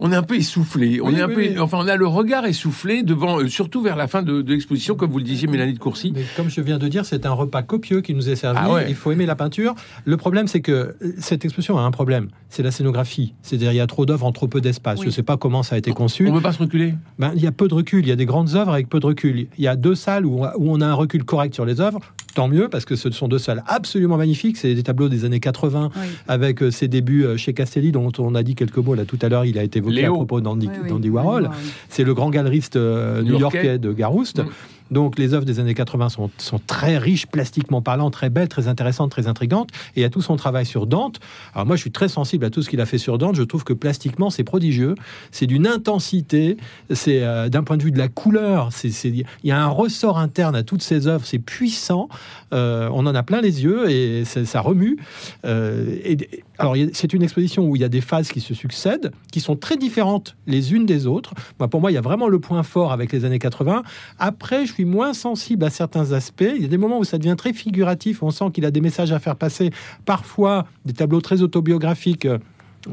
on 0.00 0.12
est 0.12 0.16
un 0.16 0.22
peu 0.22 0.36
essoufflé. 0.36 1.00
On 1.00 1.08
Oui, 1.08 1.16
est 1.16 1.22
un 1.22 1.28
oui, 1.28 1.34
peu, 1.34 1.40
oui. 1.42 1.58
enfin, 1.60 1.78
on 1.80 1.86
a 1.88 1.96
le 1.96 2.06
regard 2.06 2.44
essoufflé 2.46 3.02
devant, 3.02 3.38
euh, 3.40 3.48
surtout 3.48 3.82
vers 3.82 3.96
la 3.96 4.06
fin 4.08 4.22
de, 4.22 4.42
de 4.42 4.52
l'exposition, 4.52 4.94
comme 4.96 5.10
vous 5.10 5.18
le 5.18 5.24
disiez, 5.24 5.46
Mélanie 5.48 5.74
de 5.74 5.78
Courcy. 5.78 6.12
Mais 6.14 6.24
comme 6.36 6.50
je 6.50 6.60
viens 6.60 6.78
de 6.78 6.88
dire, 6.88 7.04
c'est 7.04 7.26
un 7.26 7.32
repas 7.32 7.62
copieux 7.62 8.00
qui 8.00 8.14
nous 8.14 8.28
est 8.28 8.36
servi. 8.36 8.58
Ah 8.62 8.72
ouais. 8.72 8.86
Il 8.88 8.94
faut 8.94 9.12
aimer 9.12 9.26
la 9.26 9.36
peinture. 9.36 9.74
Le 10.04 10.16
problème, 10.16 10.48
c'est 10.48 10.60
que 10.60 10.72
euh, 10.72 11.12
cette 11.36 11.44
exposition 11.44 11.76
a 11.76 11.82
un 11.82 11.90
problème. 11.90 12.28
C'est 12.48 12.62
la 12.62 12.70
scénographie. 12.70 13.34
C'est-à-dire, 13.42 13.70
il 13.70 13.76
y 13.76 13.80
a 13.80 13.86
trop 13.86 14.06
d'œuvres 14.06 14.24
en 14.24 14.32
trop 14.32 14.48
peu 14.48 14.62
d'espace. 14.62 14.98
Oui. 15.00 15.02
Je 15.02 15.08
ne 15.08 15.12
sais 15.12 15.22
pas 15.22 15.36
comment 15.36 15.62
ça 15.62 15.74
a 15.74 15.78
été 15.78 15.92
conçu. 15.92 16.26
On 16.26 16.30
ne 16.30 16.36
peut 16.38 16.42
pas 16.42 16.52
se 16.52 16.58
reculer. 16.58 16.94
Ben, 17.18 17.32
il 17.36 17.42
y 17.42 17.46
a 17.46 17.52
peu 17.52 17.68
de 17.68 17.74
recul. 17.74 18.06
Il 18.06 18.08
y 18.08 18.12
a 18.12 18.16
des 18.16 18.24
grandes 18.24 18.54
œuvres 18.54 18.72
avec 18.72 18.88
peu 18.88 19.00
de 19.00 19.06
recul. 19.06 19.46
Il 19.58 19.64
y 19.64 19.68
a 19.68 19.76
deux 19.76 19.94
salles 19.94 20.24
où, 20.24 20.46
on 20.58 20.80
a 20.80 20.86
un 20.86 20.94
recul 20.94 21.24
correct 21.24 21.54
sur 21.54 21.66
les 21.66 21.82
œuvres. 21.82 22.00
Tant 22.34 22.48
mieux, 22.48 22.68
parce 22.68 22.86
que 22.86 22.96
ce 22.96 23.10
sont 23.10 23.28
deux 23.28 23.38
salles 23.38 23.62
absolument 23.66 24.16
magnifiques. 24.16 24.56
C'est 24.56 24.74
des 24.74 24.82
tableaux 24.82 25.10
des 25.10 25.26
années 25.26 25.40
80 25.40 25.90
Oui. 25.94 26.02
avec 26.26 26.62
euh, 26.62 26.70
ses 26.70 26.88
débuts 26.88 27.24
euh, 27.24 27.36
chez 27.36 27.52
Castelli, 27.52 27.92
dont 27.92 28.10
on 28.18 28.34
a 28.34 28.42
dit 28.42 28.54
quelques 28.54 28.78
mots 28.78 28.94
là 28.94 29.04
tout 29.04 29.18
à 29.20 29.28
l'heure. 29.28 29.44
Il 29.44 29.58
a 29.58 29.62
été 29.62 29.80
évoqué 29.80 29.96
Léo. 29.96 30.12
à 30.14 30.16
propos 30.16 30.40
d'Andy 30.40 30.70
Oui, 30.90 31.08
Warhol. 31.10 31.50
C'est 31.90 32.04
le 32.04 32.14
grand 32.14 32.30
galeriste 32.30 32.76
euh, 32.76 33.22
New-Yorkais. 33.22 33.58
new-yorkais 33.58 33.78
de 33.78 33.92
Garouste. 33.92 34.42
Donc 34.90 35.18
les 35.18 35.34
œuvres 35.34 35.44
des 35.44 35.60
années 35.60 35.74
80 35.74 36.08
sont, 36.10 36.30
sont 36.38 36.60
très 36.66 36.98
riches 36.98 37.26
plastiquement 37.26 37.82
parlant, 37.82 38.10
très 38.10 38.30
belles, 38.30 38.48
très 38.48 38.68
intéressantes, 38.68 39.10
très 39.10 39.26
intrigantes. 39.26 39.70
Et 39.96 40.04
a 40.04 40.10
tout 40.10 40.22
son 40.22 40.36
travail 40.36 40.66
sur 40.66 40.86
Dante. 40.86 41.20
Alors 41.54 41.66
moi, 41.66 41.76
je 41.76 41.80
suis 41.82 41.90
très 41.90 42.08
sensible 42.08 42.44
à 42.44 42.50
tout 42.50 42.62
ce 42.62 42.70
qu'il 42.70 42.80
a 42.80 42.86
fait 42.86 42.98
sur 42.98 43.18
Dante. 43.18 43.34
Je 43.34 43.42
trouve 43.42 43.64
que 43.64 43.72
plastiquement, 43.72 44.30
c'est 44.30 44.44
prodigieux. 44.44 44.94
C'est 45.30 45.46
d'une 45.46 45.66
intensité. 45.66 46.56
C'est 46.90 47.22
euh, 47.22 47.48
d'un 47.48 47.62
point 47.62 47.76
de 47.76 47.82
vue 47.82 47.92
de 47.92 47.98
la 47.98 48.08
couleur. 48.08 48.70
Il 48.84 49.24
y 49.44 49.50
a 49.50 49.62
un 49.62 49.68
ressort 49.68 50.18
interne 50.18 50.54
à 50.54 50.62
toutes 50.62 50.82
ces 50.82 51.06
œuvres. 51.06 51.26
C'est 51.26 51.38
puissant. 51.38 52.08
Euh, 52.52 52.88
on 52.92 53.06
en 53.06 53.14
a 53.14 53.22
plein 53.22 53.40
les 53.40 53.64
yeux 53.64 53.90
et 53.90 54.24
ça, 54.24 54.44
ça 54.44 54.60
remue. 54.60 54.98
Euh, 55.44 55.96
et, 56.04 56.16
alors, 56.58 56.74
c'est 56.92 57.12
une 57.12 57.22
exposition 57.22 57.66
où 57.68 57.76
il 57.76 57.82
y 57.82 57.84
a 57.84 57.88
des 57.88 58.00
phases 58.00 58.28
qui 58.28 58.40
se 58.40 58.54
succèdent, 58.54 59.12
qui 59.30 59.40
sont 59.40 59.56
très 59.56 59.76
différentes 59.76 60.36
les 60.46 60.72
unes 60.72 60.86
des 60.86 61.06
autres. 61.06 61.34
Pour 61.70 61.80
moi, 61.80 61.90
il 61.90 61.94
y 61.94 61.98
a 61.98 62.02
vraiment 62.02 62.28
le 62.28 62.38
point 62.38 62.62
fort 62.62 62.92
avec 62.92 63.12
les 63.12 63.24
années 63.24 63.38
80. 63.38 63.82
Après, 64.18 64.64
je 64.64 64.72
suis 64.72 64.84
moins 64.84 65.12
sensible 65.12 65.64
à 65.64 65.70
certains 65.70 66.12
aspects. 66.12 66.44
Il 66.56 66.62
y 66.62 66.64
a 66.64 66.68
des 66.68 66.78
moments 66.78 66.98
où 66.98 67.04
ça 67.04 67.18
devient 67.18 67.34
très 67.36 67.52
figuratif. 67.52 68.22
On 68.22 68.30
sent 68.30 68.46
qu'il 68.54 68.64
a 68.64 68.70
des 68.70 68.80
messages 68.80 69.12
à 69.12 69.18
faire 69.18 69.36
passer. 69.36 69.70
Parfois, 70.06 70.66
des 70.84 70.94
tableaux 70.94 71.20
très 71.20 71.42
autobiographiques. 71.42 72.26
euh, 72.26 72.38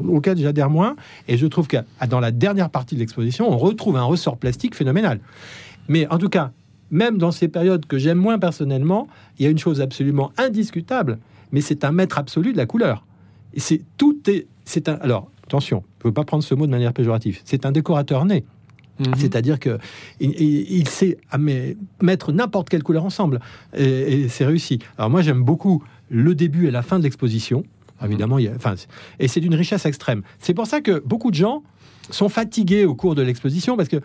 auxquels 0.08 0.38
j'adhère 0.38 0.70
moins, 0.70 0.96
et 1.28 1.36
je 1.36 1.46
trouve 1.46 1.68
que 1.68 1.76
dans 2.08 2.18
la 2.18 2.32
dernière 2.32 2.70
partie 2.70 2.96
de 2.96 3.00
l'exposition, 3.00 3.48
on 3.48 3.56
retrouve 3.56 3.96
un 3.96 4.02
ressort 4.02 4.36
plastique 4.36 4.74
phénoménal. 4.74 5.20
Mais 5.88 6.08
en 6.08 6.18
tout 6.18 6.28
cas, 6.28 6.50
même 6.90 7.18
dans 7.18 7.30
ces 7.30 7.48
périodes 7.48 7.86
que 7.86 7.98
j'aime 7.98 8.18
moins 8.18 8.38
personnellement, 8.38 9.08
il 9.38 9.44
y 9.44 9.46
a 9.46 9.50
une 9.50 9.58
chose 9.58 9.80
absolument 9.80 10.32
indiscutable, 10.36 11.18
mais 11.52 11.60
c'est 11.60 11.84
un 11.84 11.92
maître 11.92 12.18
absolu 12.18 12.52
de 12.52 12.56
la 12.56 12.66
couleur. 12.66 13.04
C'est 13.56 13.82
tout 13.96 14.18
est 14.28 14.46
c'est 14.64 14.88
un 14.88 14.94
alors 14.94 15.30
attention, 15.44 15.82
je 16.02 16.06
ne 16.06 16.10
veux 16.10 16.14
pas 16.14 16.24
prendre 16.24 16.42
ce 16.42 16.54
mot 16.54 16.66
de 16.66 16.70
manière 16.70 16.92
péjorative. 16.92 17.40
C'est 17.44 17.66
un 17.66 17.72
décorateur 17.72 18.24
né. 18.24 18.44
Mhm. 19.00 19.14
C'est-à-dire 19.16 19.58
que 19.58 19.78
il, 20.20 20.30
il- 20.40 20.70
il 20.72 20.88
sait 20.88 21.18
mettre 22.00 22.32
n'importe 22.32 22.68
quelle 22.68 22.82
couleur 22.82 23.04
ensemble 23.04 23.40
et, 23.76 23.84
et 24.22 24.28
c'est 24.28 24.44
réussi. 24.46 24.78
Alors 24.98 25.10
moi 25.10 25.22
j'aime 25.22 25.42
beaucoup 25.42 25.82
le 26.10 26.34
début 26.34 26.68
et 26.68 26.70
la 26.70 26.82
fin 26.82 26.98
de 26.98 27.04
l'exposition. 27.04 27.64
Évidemment, 28.04 28.38
il 28.38 28.44
y 28.44 28.48
a, 28.48 28.52
enfin, 28.54 28.74
et 29.18 29.28
c'est 29.28 29.40
d'une 29.40 29.54
richesse 29.54 29.86
extrême. 29.86 30.22
C'est 30.38 30.52
pour 30.52 30.66
ça 30.66 30.80
que 30.80 31.00
beaucoup 31.06 31.30
de 31.30 31.36
gens 31.36 31.62
sont 32.10 32.28
fatigués 32.28 32.84
au 32.84 32.94
cours 32.94 33.14
de 33.14 33.22
l'exposition 33.22 33.76
parce 33.76 33.88
que 33.88 33.96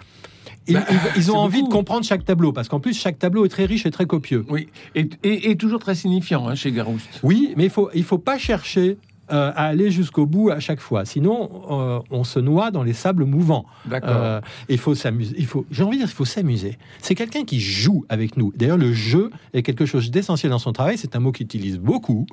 ils, 0.67 0.75
Bah, 0.75 0.85
ils- 1.17 1.31
ont 1.31 1.37
envie 1.37 1.57
beaucoup. 1.59 1.69
de 1.69 1.73
comprendre 1.73 2.05
chaque 2.05 2.23
tableau 2.23 2.53
parce 2.53 2.69
qu'en 2.69 2.79
plus 2.79 2.93
chaque 2.97 3.19
tableau 3.19 3.45
est 3.45 3.49
très 3.49 3.65
riche 3.65 3.85
et 3.85 3.91
très 3.91 4.05
copieux. 4.05 4.45
Oui, 4.49 4.69
et, 4.95 5.09
et- 5.23 5.51
et 5.51 5.55
toujours 5.57 5.79
très 5.79 5.95
signifiant 5.95 6.47
hein, 6.47 6.55
chez 6.55 6.71
Garouste. 6.71 7.19
Oui, 7.23 7.53
mais 7.57 7.65
il 7.65 7.69
faut 7.69 7.89
il 7.93 8.03
faut 8.03 8.19
pas 8.19 8.37
chercher 8.37 8.97
euh, 9.31 9.51
à 9.55 9.65
aller 9.65 9.91
jusqu'au 9.91 10.25
bout 10.25 10.49
à 10.49 10.59
chaque 10.59 10.79
fois. 10.79 11.05
Sinon, 11.05 11.49
euh, 11.69 11.99
on 12.09 12.23
se 12.23 12.39
noie 12.39 12.71
dans 12.71 12.83
les 12.83 12.93
sables 12.93 13.25
mouvants. 13.25 13.65
D'accord. 13.85 14.09
Euh, 14.11 14.41
il 14.69 14.77
faut 14.77 14.95
s'amuser. 14.95 15.35
Il 15.37 15.45
faut, 15.45 15.65
j'ai 15.71 15.83
envie 15.83 15.97
de 15.97 16.03
dire, 16.03 16.11
il 16.11 16.15
faut 16.15 16.25
s'amuser. 16.25 16.77
C'est 17.01 17.15
quelqu'un 17.15 17.43
qui 17.43 17.59
joue 17.59 18.05
avec 18.09 18.37
nous. 18.37 18.51
D'ailleurs, 18.55 18.77
le 18.77 18.91
jeu 18.91 19.29
est 19.53 19.61
quelque 19.61 19.85
chose 19.85 20.09
d'essentiel 20.11 20.51
dans 20.51 20.59
son 20.59 20.73
travail. 20.73 20.97
C'est 20.97 21.15
un 21.15 21.19
mot 21.19 21.31
qu'il 21.31 21.45
utilise 21.45 21.79
beaucoup. 21.79 22.25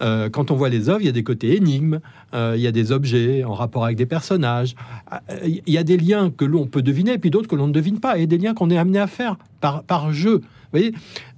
Quand 0.00 0.50
on 0.50 0.56
voit 0.56 0.68
les 0.68 0.88
œuvres, 0.88 1.00
il 1.00 1.06
y 1.06 1.08
a 1.08 1.12
des 1.12 1.24
côtés 1.24 1.56
énigmes. 1.56 2.00
il 2.34 2.60
y 2.60 2.66
a 2.66 2.72
des 2.72 2.92
objets 2.92 3.44
en 3.44 3.54
rapport 3.54 3.84
avec 3.84 3.96
des 3.96 4.06
personnages. 4.06 4.74
Ah, 5.10 5.22
Il 5.44 5.62
y 5.66 5.78
a 5.78 5.84
des 5.84 5.96
liens 5.96 6.30
que 6.30 6.44
l'on 6.44 6.66
peut 6.66 6.82
deviner, 6.82 7.12
et 7.12 7.18
puis 7.18 7.30
d'autres 7.30 7.48
que 7.48 7.56
l'on 7.56 7.68
ne 7.68 7.72
devine 7.72 8.00
pas, 8.00 8.18
et 8.18 8.26
des 8.26 8.38
liens 8.38 8.54
qu'on 8.54 8.70
est 8.70 8.78
amené 8.78 8.98
à 8.98 9.06
faire 9.06 9.36
par, 9.60 9.84
par 9.84 10.12
jeu. 10.12 10.42
Vous 10.72 10.78
voyez 10.78 10.92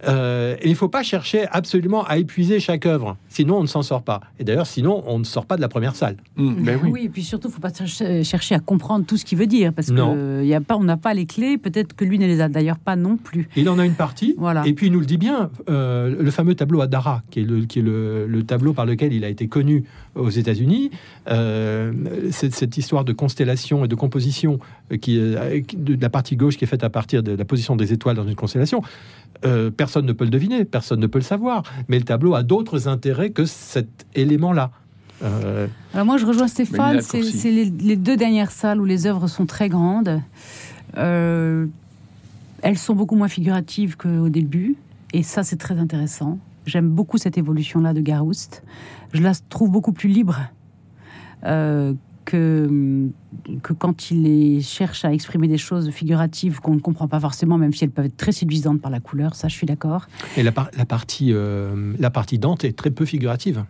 Euh, 0.07 0.57
et 0.61 0.67
il 0.67 0.71
ne 0.73 0.75
faut 0.77 0.91
pas 0.91 1.03
chercher 1.03 1.47
absolument 1.51 2.05
à 2.05 2.19
épuiser 2.19 2.61
chaque 2.61 2.85
œuvre, 2.85 3.17
sinon 3.31 3.57
on 3.57 3.63
ne 3.63 3.67
s'en 3.67 3.81
sort 3.83 4.03
pas. 4.03 4.21
Et 4.39 4.45
d'ailleurs, 4.45 4.67
sinon 4.67 5.03
on 5.07 5.19
ne 5.19 5.25
sort 5.25 5.47
pas 5.47 5.57
de 5.57 5.63
la 5.63 5.69
première 5.69 5.97
salle. 5.97 6.17
Ben 6.37 6.79
oui. 6.83 7.05
et 7.05 7.09
puis 7.09 7.23
surtout, 7.23 7.49
il 7.49 7.51
ne 7.53 7.55
faut 7.55 7.61
pas 7.63 7.73
chercher, 8.23 8.55
à 8.55 8.59
comprendre 8.61 9.07
tout 9.07 9.17
ce 9.17 9.25
qu'il 9.25 9.39
veut 9.39 9.47
dire, 9.47 9.73
parce 9.73 9.89
que 9.91 10.45
y 10.45 10.53
a 10.55 10.61
pas, 10.61 10.77
on 10.77 10.85
n'a 10.85 10.99
pas 10.99 11.15
les 11.15 11.25
clés, 11.25 11.57
peut-être 11.57 11.95
que 11.97 12.05
lui 12.05 12.19
ne 12.19 12.27
les 12.27 12.43
a 12.43 12.49
d'ailleurs 12.51 12.79
pas 12.79 12.97
non 12.97 13.17
plus. 13.17 13.49
Il 13.57 13.69
en 13.71 13.79
a 13.79 13.87
une 13.87 13.95
partie, 13.95 14.35
Voilà. 14.37 14.63
et 14.67 14.75
puis 14.75 14.89
il 14.89 14.93
nous 14.93 15.01
le 15.01 15.07
dit 15.07 15.17
bien, 15.17 15.51
euh, 15.71 16.15
le 16.23 16.31
fameux 16.31 16.55
tableau 16.55 16.83
à 16.83 16.87
Dara, 16.87 17.23
qui 17.31 17.41
est, 17.41 17.45
le, 17.45 17.65
qui 17.65 17.79
est 17.79 17.83
le, 17.83 18.27
le 18.27 18.43
tableau 18.45 18.75
par 18.75 18.85
lequel 18.85 19.15
il 19.15 19.25
a 19.25 19.31
été 19.31 19.49
connu 19.49 19.85
aux 20.15 20.29
États-Unis, 20.31 20.91
euh, 21.31 21.93
cette 22.31 22.77
histoire 22.77 23.05
de 23.05 23.13
constellation 23.15 23.85
et 23.85 23.89
de 23.89 23.95
composition 23.95 24.59
qui, 25.01 25.19
est- 25.19 25.63
qui- 25.67 25.77
de 25.77 26.01
la 26.01 26.11
partie 26.11 26.37
gauche 26.37 26.57
qui 26.59 26.65
est 26.65 26.69
faite 26.69 26.85
à 26.85 26.91
partir 26.91 27.23
de 27.23 27.33
la 27.33 27.45
position 27.47 27.75
des 27.75 27.93
étoiles 27.93 28.17
dans 28.17 28.27
une 28.29 28.35
constellation. 28.35 28.83
Euh, 29.45 29.71
personne 29.71 30.07
ne 30.07 30.13
peut 30.13 30.25
le 30.25 30.31
deviner, 30.31 30.65
personne 30.65 31.01
ne 31.01 31.07
peut 31.07 31.19
le 31.19 31.25
savoir, 31.25 31.63
mais 31.89 31.99
le 31.99 32.05
tableau 32.05 32.35
a 32.35 32.43
d'autres 32.43 32.89
intérêts 32.89 33.31
que 33.31 33.45
cet 33.45 34.07
élément-là. 34.15 34.71
Euh, 35.23 35.67
Alors 35.93 36.07
moi, 36.07 36.17
je 36.17 36.27
rejoins 36.27 36.49
Stéphane, 36.49 37.01
c'est 37.03 37.21
les, 37.51 37.67
les 37.67 37.97
deux 37.97 38.17
dernières 38.17 38.51
salles 38.51 38.81
où 38.81 38.85
les 38.85 39.07
œuvres 39.07 39.29
sont 39.29 39.47
très 39.47 39.69
grandes. 39.69 40.21
Euh, 40.97 41.67
elles 42.63 42.79
sont 42.79 42.95
beaucoup 42.95 43.17
moins 43.17 43.29
figuratives 43.29 43.97
qu'au 43.97 44.29
début, 44.29 44.77
et 45.13 45.23
ça, 45.23 45.43
c'est 45.43 45.57
très 45.57 45.79
intéressant. 45.79 46.39
J'aime 46.67 46.89
beaucoup 46.89 47.19
cette 47.19 47.37
évolution-là 47.37 47.93
de 47.93 48.01
Garouste. 48.01 48.63
Je 49.13 49.23
la 49.23 49.33
trouve 49.51 49.71
beaucoup 49.71 49.93
plus 49.93 50.09
libre 50.09 50.41
euh, 51.45 51.93
que, 52.25 53.09
quand 53.79 54.11
il 54.11 54.63
cherche 54.63 55.05
à 55.05 55.13
exprimer 55.13 55.49
des 55.49 55.59
choses 55.59 55.91
figuratives 55.91 56.61
qu'on 56.61 56.75
ne 56.75 56.81
comprend 56.81 57.09
pas 57.09 57.21
forcément, 57.21 57.59
même 57.59 57.73
si 57.73 57.85
elles 57.85 57.91
peuvent 57.91 58.07
être 58.07 58.17
très 58.17 58.33
séduisantes 58.33 58.81
par 58.81 58.91
la 58.91 59.01
couleur, 59.01 59.35
ça 59.35 59.49
je 59.49 59.55
suis 59.55 59.67
d'accord. 59.67 60.07
et 60.37 60.43
la 60.43 60.53
partie, 60.53 61.33
euh, 61.33 61.95
la 61.99 62.11
partie 62.11 62.39
Dante 62.39 62.65
est 62.65 62.77
très 62.77 62.91
peu 62.91 63.05
figurative. 63.05 63.65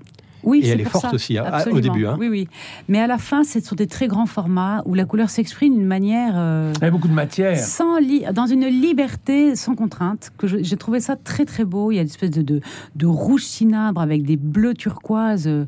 Oui, 0.45 0.61
Et 0.63 0.69
elle 0.69 0.81
est 0.81 0.85
forte 0.85 1.07
ça. 1.07 1.15
aussi, 1.15 1.39
hein, 1.39 1.45
Absolument. 1.47 1.79
au 1.79 1.81
début, 1.81 2.07
hein. 2.07 2.17
Oui, 2.19 2.29
oui. 2.29 2.49
Mais 2.89 3.01
à 3.01 3.07
la 3.07 3.19
fin, 3.19 3.45
ce 3.45 3.61
sont 3.61 3.75
des 3.75 3.87
très 3.87 4.07
grands 4.09 4.27
formats 4.27 4.83
où 4.87 4.95
la 4.95 5.05
couleur 5.05 5.31
s'exprime 5.31 5.75
d'une 5.75 5.87
manière 5.87 6.35
euh, 6.37 6.73
Il 6.77 6.83
y 6.85 6.87
a 6.87 6.91
beaucoup 6.91 7.09
de 7.09 7.13
matière. 7.15 7.59
sans 7.59 7.99
li- 7.99 8.25
dans 8.35 8.47
une 8.47 8.67
liberté 8.67 9.57
sans 9.57 9.75
contrainte. 9.75 10.31
Que 10.39 10.47
j'ai 10.47 10.77
trouvé 10.77 11.01
ça 11.01 11.17
très 11.17 11.45
très 11.45 11.65
beau. 11.65 11.91
Il 11.91 11.97
y 11.97 11.99
a 11.99 12.03
une 12.03 12.09
espèce 12.09 12.31
de, 12.31 12.43
de, 12.43 12.61
de 12.97 13.07
rouge 13.07 13.45
cinabre 13.45 14.01
avec 14.01 14.25
des 14.25 14.37
bleus 14.37 14.75
turquoises, 14.75 15.47
euh, 15.47 15.65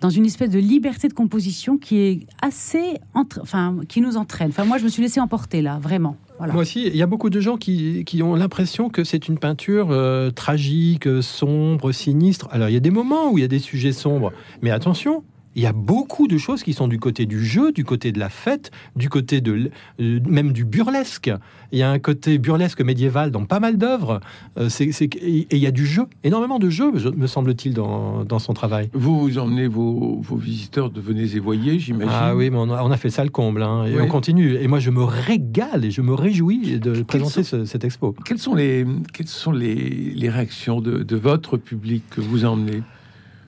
dans 0.00 0.10
une 0.10 0.26
espèce 0.26 0.50
de 0.50 0.58
liberté 0.58 1.08
de 1.08 1.14
composition 1.14 1.76
qui 1.78 1.98
est 1.98 2.26
assez, 2.42 2.98
entre- 3.14 3.40
enfin, 3.42 3.76
qui 3.88 4.00
nous 4.00 4.16
entraîne. 4.16 4.48
Enfin, 4.48 4.64
moi, 4.64 4.78
je 4.78 4.84
me 4.84 4.88
suis 4.88 5.02
laissé 5.02 5.20
emporter 5.20 5.62
là, 5.62 5.78
vraiment. 5.80 6.16
Moi 6.40 6.62
aussi, 6.62 6.86
il 6.86 6.96
y 6.96 7.02
a 7.02 7.06
beaucoup 7.06 7.30
de 7.30 7.40
gens 7.40 7.56
qui, 7.56 8.20
ont 8.22 8.34
l'impression 8.34 8.88
que 8.88 9.04
c'est 9.04 9.28
une 9.28 9.38
peinture 9.38 9.88
euh, 9.90 10.30
tragique, 10.30 11.08
sombre, 11.22 11.92
sinistre. 11.92 12.48
Alors, 12.50 12.68
il 12.68 12.72
y 12.72 12.76
a 12.76 12.80
des 12.80 12.90
moments 12.90 13.30
où 13.30 13.38
il 13.38 13.42
y 13.42 13.44
a 13.44 13.48
des 13.48 13.58
sujets 13.58 13.92
sombres, 13.92 14.32
mais 14.62 14.70
attention, 14.70 15.24
il 15.56 15.62
y 15.62 15.66
a 15.66 15.72
beaucoup 15.72 16.28
de 16.28 16.38
choses 16.38 16.62
qui 16.62 16.72
sont 16.74 16.86
du 16.86 16.98
côté 17.00 17.26
du 17.26 17.44
jeu, 17.44 17.72
du 17.72 17.82
côté 17.84 18.12
de 18.12 18.18
la 18.20 18.28
fête, 18.28 18.70
du 18.94 19.08
côté 19.08 19.40
de 19.40 19.70
euh, 20.00 20.20
même 20.28 20.52
du 20.52 20.64
burlesque. 20.64 21.30
Il 21.72 21.78
y 21.78 21.82
a 21.82 21.90
un 21.90 21.98
côté 21.98 22.38
burlesque 22.38 22.80
médiéval 22.82 23.30
dans 23.32 23.44
pas 23.46 23.58
mal 23.58 23.78
d'œuvres. 23.78 24.20
Euh, 24.58 24.68
c'est- 24.68 25.02
et 25.02 25.46
il 25.50 25.58
y 25.58 25.66
a 25.66 25.70
du 25.70 25.86
jeu, 25.86 26.04
énormément 26.22 26.58
de 26.58 26.68
jeu, 26.70 26.92
je- 26.96 27.08
me 27.08 27.26
semble-t-il, 27.26 27.72
dans, 27.74 28.24
dans 28.24 28.38
son 28.38 28.52
travail. 28.52 28.90
Vous, 28.92 29.18
vous 29.18 29.38
emmenez 29.38 29.66
vos, 29.66 30.20
vos 30.20 30.36
visiteurs 30.36 30.90
de 30.90 31.00
venez 31.00 31.34
et 31.34 31.40
voyez, 31.40 31.78
j'imagine. 31.78 32.12
Ah 32.14 32.36
oui, 32.36 32.50
mais 32.50 32.58
on 32.58 32.70
a, 32.70 32.82
on 32.84 32.90
a 32.90 32.96
fait 32.98 33.10
ça 33.10 33.24
le 33.24 33.30
comble, 33.30 33.62
hein, 33.62 33.86
et 33.86 33.94
Oui. 33.96 34.02
on 34.02 34.08
continue. 34.08 34.54
Et 34.56 34.68
moi, 34.68 34.78
je 34.78 34.90
me 34.90 35.02
régale 35.02 35.84
et 35.86 35.90
je 35.90 36.02
me 36.02 36.12
réjouis 36.14 36.78
de 36.78 37.02
présenter 37.02 37.42
ce- 37.42 37.64
cette 37.64 37.84
expo. 37.84 38.14
Quelles 38.26 38.38
sont 38.38 38.54
les, 38.54 38.86
quelles 39.14 39.26
sont 39.28 39.52
les, 39.52 39.74
les 40.14 40.28
réactions 40.28 40.80
de, 40.82 41.02
de 41.02 41.16
votre 41.16 41.56
public 41.56 42.02
que 42.10 42.20
vous 42.20 42.44
emmenez? 42.44 42.82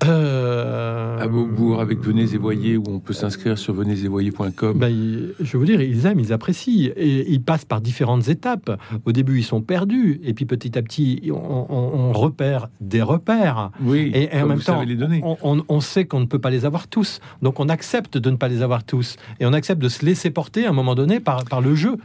Euh, 0.05 1.19
à 1.19 1.27
Beaubourg 1.27 1.81
avec 1.81 1.99
Venez 2.01 2.35
et 2.35 2.39
Voyez, 2.39 2.77
où 2.77 2.85
on 2.89 3.01
peut 3.01 3.13
s'inscrire 3.13 3.59
sur 3.59 3.75
venezetvoyez.com 3.75 4.79
ben, 4.79 4.95
je 5.41 5.57
veux 5.57 5.67
dire, 5.67 5.81
ils 5.81 6.07
aiment, 6.07 6.21
ils 6.21 6.33
apprécient. 6.33 6.93
Et 6.97 7.31
ils 7.31 7.43
passent 7.43 7.65
par 7.65 7.81
différentes 7.81 8.29
étapes. 8.29 8.79
Au 9.05 9.13
début, 9.13 9.39
ils 9.39 9.45
sont 9.45 9.61
perdus. 9.61 10.21
Et 10.25 10.35
puis 10.35 10.45
petit 10.45 10.79
à 10.79 10.83
petit, 10.83 11.31
on, 11.33 11.67
on- 11.69 11.99
on 12.09 12.13
repère 12.13 12.69
des 12.81 13.03
repères. 13.03 13.71
Oui, 13.83 14.11
Et, 14.15 14.35
et 14.37 14.43
en 14.43 14.47
même 14.47 14.61
temps, 14.61 14.83
les 14.83 14.97
on, 15.23 15.81
sait 15.81 16.05
qu'on 16.07 16.21
ne 16.21 16.27
peut 16.27 16.39
pas 16.39 16.51
les 16.51 16.65
avoir 16.65 16.87
tous. 16.89 17.21
Donc 17.43 17.61
on 17.61 17.69
accepte 17.69 18.19
de 18.19 18.31
ne 18.31 18.37
pas 18.37 18.49
les 18.49 18.63
avoir 18.63 18.85
tous. 18.85 19.17
Et 19.41 19.47
on 19.47 19.53
accepte 19.53 19.83
de 19.83 19.89
se 19.89 20.05
laisser 20.05 20.31
porter 20.31 20.67
à 20.67 20.71
un 20.71 20.73
moment 20.73 20.95
donné 20.95 21.21
par, 21.21 21.45
par 21.45 21.61
le 21.61 21.75
jeu 21.75 21.97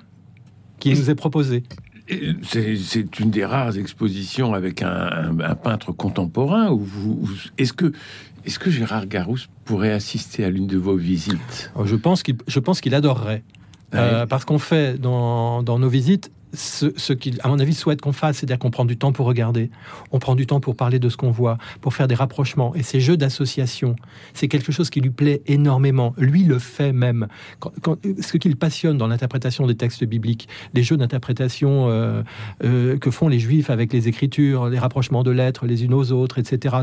qui 0.79 0.89
nous 0.93 1.09
est 1.09 1.15
proposé. 1.15 1.63
C'est 2.43 3.19
une 3.19 3.29
des 3.31 3.45
rares 3.45 3.77
expositions 3.77 4.53
avec 4.53 4.81
un, 4.81 4.89
un- 4.89 5.39
un 5.39 5.55
peintre 5.55 5.91
contemporain. 5.91 6.69
Où 6.71 6.79
vous, 6.79 7.29
est-ce 7.57 7.73
que, 7.73 7.91
est-ce 8.45 8.59
que 8.59 8.69
Gérard 8.69 9.07
Garousse 9.07 9.47
pourrait 9.65 9.91
assister 9.93 10.43
à 10.43 10.49
l'une 10.49 10.67
de 10.67 10.77
vos 10.77 10.95
visites? 10.97 11.71
Alors, 11.75 11.87
Je 11.87 11.95
pense 11.95 12.23
qu'il 12.23 12.35
je 12.47 12.59
pense 12.59 12.81
qu'il 12.81 12.93
adorerait. 12.95 13.43
Euh, 13.95 14.21
Ouais. 14.21 14.27
parce 14.27 14.43
qu'on 14.43 14.57
fait 14.59 14.99
dans, 14.99 15.61
dans 15.61 15.77
nos 15.77 15.87
visites 15.89 16.31
ce, 16.53 17.13
qu'il, 17.13 17.39
à 17.43 17.47
mon 17.47 17.59
avis, 17.59 17.73
souhaite 17.73 18.01
qu'on 18.01 18.13
fasse, 18.13 18.37
c'est-à-dire 18.37 18.59
qu'on 18.59 18.71
prend 18.71 18.85
du 18.85 18.97
temps 18.97 19.11
pour 19.11 19.25
regarder, 19.25 19.71
on 20.11 20.19
prend 20.19 20.35
du 20.35 20.45
temps 20.45 20.59
pour 20.59 20.75
parler 20.75 20.99
de 20.99 21.09
ce 21.09 21.17
qu'on 21.17 21.31
voit, 21.31 21.57
pour 21.81 21.93
faire 21.93 22.07
des 22.07 22.15
rapprochements. 22.15 22.75
Et 22.75 22.83
ces 22.83 22.99
jeux 22.99 23.17
d'association, 23.17 23.95
c'est 24.33 24.47
quelque 24.47 24.71
chose 24.71 24.89
qui 24.89 25.01
lui 25.01 25.09
plaît 25.09 25.41
énormément. 25.47 26.13
Lui 26.17 26.43
le 26.43 26.59
fait 26.59 26.93
même. 26.93 27.27
Ce 28.21 28.37
qui 28.37 28.49
le 28.49 28.55
passionne 28.55 28.97
dans 28.97 29.07
l'interprétation 29.07 29.65
des 29.67 29.75
textes 29.75 30.03
bibliques, 30.03 30.47
les 30.73 30.83
jeux 30.83 30.97
d'interprétation 30.97 31.89
euh, 31.89 32.21
euh, 32.63 32.97
que 32.97 33.09
font 33.11 33.27
les 33.27 33.39
Juifs 33.39 33.69
avec 33.69 33.91
les 33.91 34.07
Écritures, 34.07 34.69
les 34.69 34.79
rapprochements 34.79 35.23
de 35.23 35.31
lettres 35.31 35.63
les 35.65 35.83
unes 35.83 35.93
aux 35.93 36.11
autres, 36.11 36.39
etc. 36.39 36.77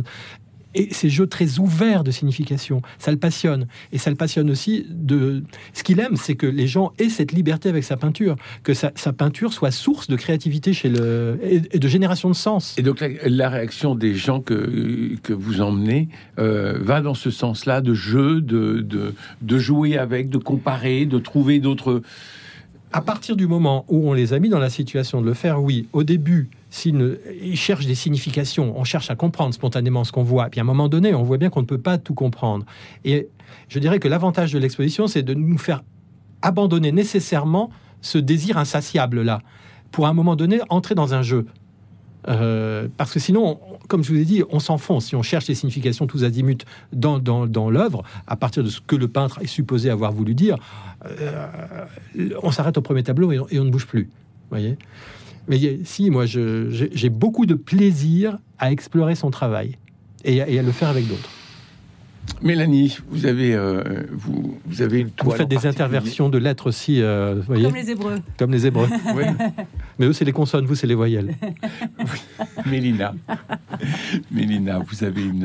Et 0.74 0.92
ces 0.92 1.09
jeux 1.09 1.26
très 1.26 1.59
ouverts 1.59 2.04
de 2.04 2.11
signification, 2.11 2.80
ça 2.98 3.11
le 3.11 3.16
passionne. 3.16 3.66
Et 3.92 3.98
ça 3.98 4.11
le 4.11 4.16
passionne 4.16 4.50
aussi 4.50 4.87
de... 4.88 5.42
Ce 5.72 5.83
qu'il 5.83 5.98
aime, 5.98 6.16
c'est 6.16 6.37
que 6.37 6.46
les 6.46 6.68
gens 6.68 6.92
aient 6.98 7.09
cette 7.09 7.33
liberté 7.33 7.68
avec 7.68 7.83
sa 7.83 7.96
peinture, 7.96 8.37
que 8.62 8.72
sa, 8.72 8.92
sa 8.94 9.12
peinture 9.12 9.52
soit 9.52 9.72
source 9.72 10.09
de 10.09 10.16
créativité 10.16 10.72
chez 10.72 10.88
le... 10.88 11.38
et, 11.42 11.62
et 11.72 11.78
de 11.78 11.88
génération 11.88 12.28
de 12.28 12.35
sens. 12.35 12.76
Et 12.78 12.83
donc 12.83 13.00
la, 13.00 13.09
la 13.24 13.48
réaction 13.48 13.94
des 13.94 14.14
gens 14.14 14.40
que, 14.40 15.16
que 15.22 15.33
vous 15.33 15.61
emmenez 15.61 16.09
euh, 16.38 16.78
va 16.80 17.00
dans 17.00 17.14
ce 17.14 17.30
sens-là 17.30 17.80
de 17.80 17.94
jeu, 17.94 18.40
de, 18.40 18.80
de, 18.80 19.14
de 19.42 19.59
jouer 19.59 19.98
avec, 19.98 20.28
de 20.28 20.38
comparer, 20.38 21.04
de 21.04 21.18
trouver 21.18 21.59
d'autres. 21.59 22.02
À 22.92 23.00
partir 23.00 23.37
du 23.37 23.46
moment 23.46 23.85
où 23.88 24.09
on 24.09 24.12
les 24.12 24.33
a 24.33 24.38
mis 24.38 24.48
dans 24.48 24.59
la 24.59 24.70
situation 24.70 25.20
de 25.20 25.26
le 25.26 25.35
faire, 25.35 25.62
oui, 25.62 25.87
au 25.92 26.04
début, 26.04 26.48
ne- 26.92 27.18
ils 27.42 27.56
cherchent 27.56 27.87
des 27.87 27.94
significations, 27.94 28.78
on 28.78 28.85
cherche 28.85 29.11
à 29.11 29.16
comprendre 29.16 29.52
spontanément 29.54 30.04
ce 30.04 30.12
qu'on 30.12 30.22
voit. 30.22 30.48
Puis 30.50 30.61
à 30.61 30.62
un 30.62 30.66
moment 30.66 30.88
donné, 30.88 31.14
on 31.14 31.22
voit 31.24 31.37
bien 31.38 31.50
qu'on 31.50 31.62
ne 31.62 31.66
peut 31.66 31.78
pas 31.78 31.98
tout 31.98 32.14
comprendre. 32.14 32.64
Et 33.04 33.28
je 33.68 33.78
dirais 33.78 33.98
que 33.98 34.09
l'avantage 34.09 34.52
de 34.52 34.59
l'exposition, 34.59 35.06
c'est 35.09 35.22
de 35.22 35.35
nous 35.35 35.59
faire 35.59 35.83
abandonner 36.42 36.92
nécessairement 36.92 37.70
ce 38.00 38.18
désir 38.18 38.56
insatiable-là, 38.56 39.40
pour 39.90 40.06
à 40.06 40.11
un 40.11 40.14
moment 40.14 40.37
donné 40.37 40.61
entrer 40.68 40.94
dans 40.94 41.12
un 41.12 41.22
jeu. 41.22 41.46
Euh, 42.28 42.87
parce 42.98 43.12
que 43.12 43.18
sinon, 43.18 43.59
on- 43.62 43.78
comme 43.88 44.04
je 44.04 44.12
vous 44.12 44.18
ai 44.20 44.24
dit, 44.24 44.42
on 44.50 44.61
s'enfonce. 44.61 45.06
Si 45.06 45.16
on 45.16 45.22
cherche 45.22 45.48
les 45.48 45.54
significations 45.54 46.06
tous 46.06 46.22
azimuts 46.22 46.64
dans, 46.92 47.18
dans, 47.18 47.46
dans 47.46 47.70
l'œuvre, 47.70 48.02
à 48.26 48.37
partir 48.37 48.62
de 48.62 48.68
ce 48.68 48.80
que 48.80 48.94
le 48.94 49.09
peintre 49.09 49.40
est 49.42 49.46
supposé 49.46 49.90
avoir 49.90 50.12
voulu 50.12 50.35
dire, 50.35 50.56
euh, 51.06 51.46
on 52.42 52.50
s'arrête 52.50 52.76
au 52.78 52.83
premier 52.83 53.02
tableau 53.02 53.33
et 53.33 53.38
on, 53.40 53.48
et 53.50 53.59
on 53.59 53.64
ne 53.64 53.70
bouge 53.70 53.87
plus. 53.87 54.09
voyez? 54.50 54.76
Mais 55.50 55.80
si, 55.84 56.10
moi, 56.10 56.26
j'ai 56.26 57.08
beaucoup 57.08 57.44
de 57.44 57.54
plaisir 57.54 58.38
à 58.60 58.70
explorer 58.70 59.16
son 59.16 59.32
travail 59.32 59.76
et 60.24 60.40
à 60.40 60.62
le 60.62 60.70
faire 60.70 60.88
avec 60.88 61.08
d'autres. 61.08 61.28
Mélanie, 62.42 62.96
vous 63.11 63.26
avez, 63.26 63.54
euh, 63.54 63.83
vous, 64.12 64.59
vous 64.64 64.83
avez 64.83 65.00
une 65.00 65.09
Vous 65.09 65.12
toile. 65.12 65.37
faites 65.37 65.46
en 65.46 65.48
des 65.48 65.54
particulier. 65.56 65.74
interversions 65.74 66.28
de 66.30 66.38
lettres 66.38 66.68
aussi, 66.68 67.02
euh, 67.02 67.35
vous 67.37 67.42
voyez, 67.42 67.64
Comme 67.64 67.74
les 67.74 67.90
Hébreux. 67.90 68.18
comme 68.38 68.50
les 68.52 68.66
Hébreux. 68.66 68.88
Oui, 69.14 69.24
Mais 69.98 70.06
eux, 70.06 70.12
c'est 70.14 70.24
les 70.24 70.33
consonnes, 70.33 70.64
vous, 70.64 70.74
c'est 70.74 70.87
les 70.87 70.94
voyelles. 70.94 71.35
Mélina. 72.66 73.14
Mélina, 74.30 74.78
vous 74.78 75.04
avez 75.04 75.22
une, 75.22 75.44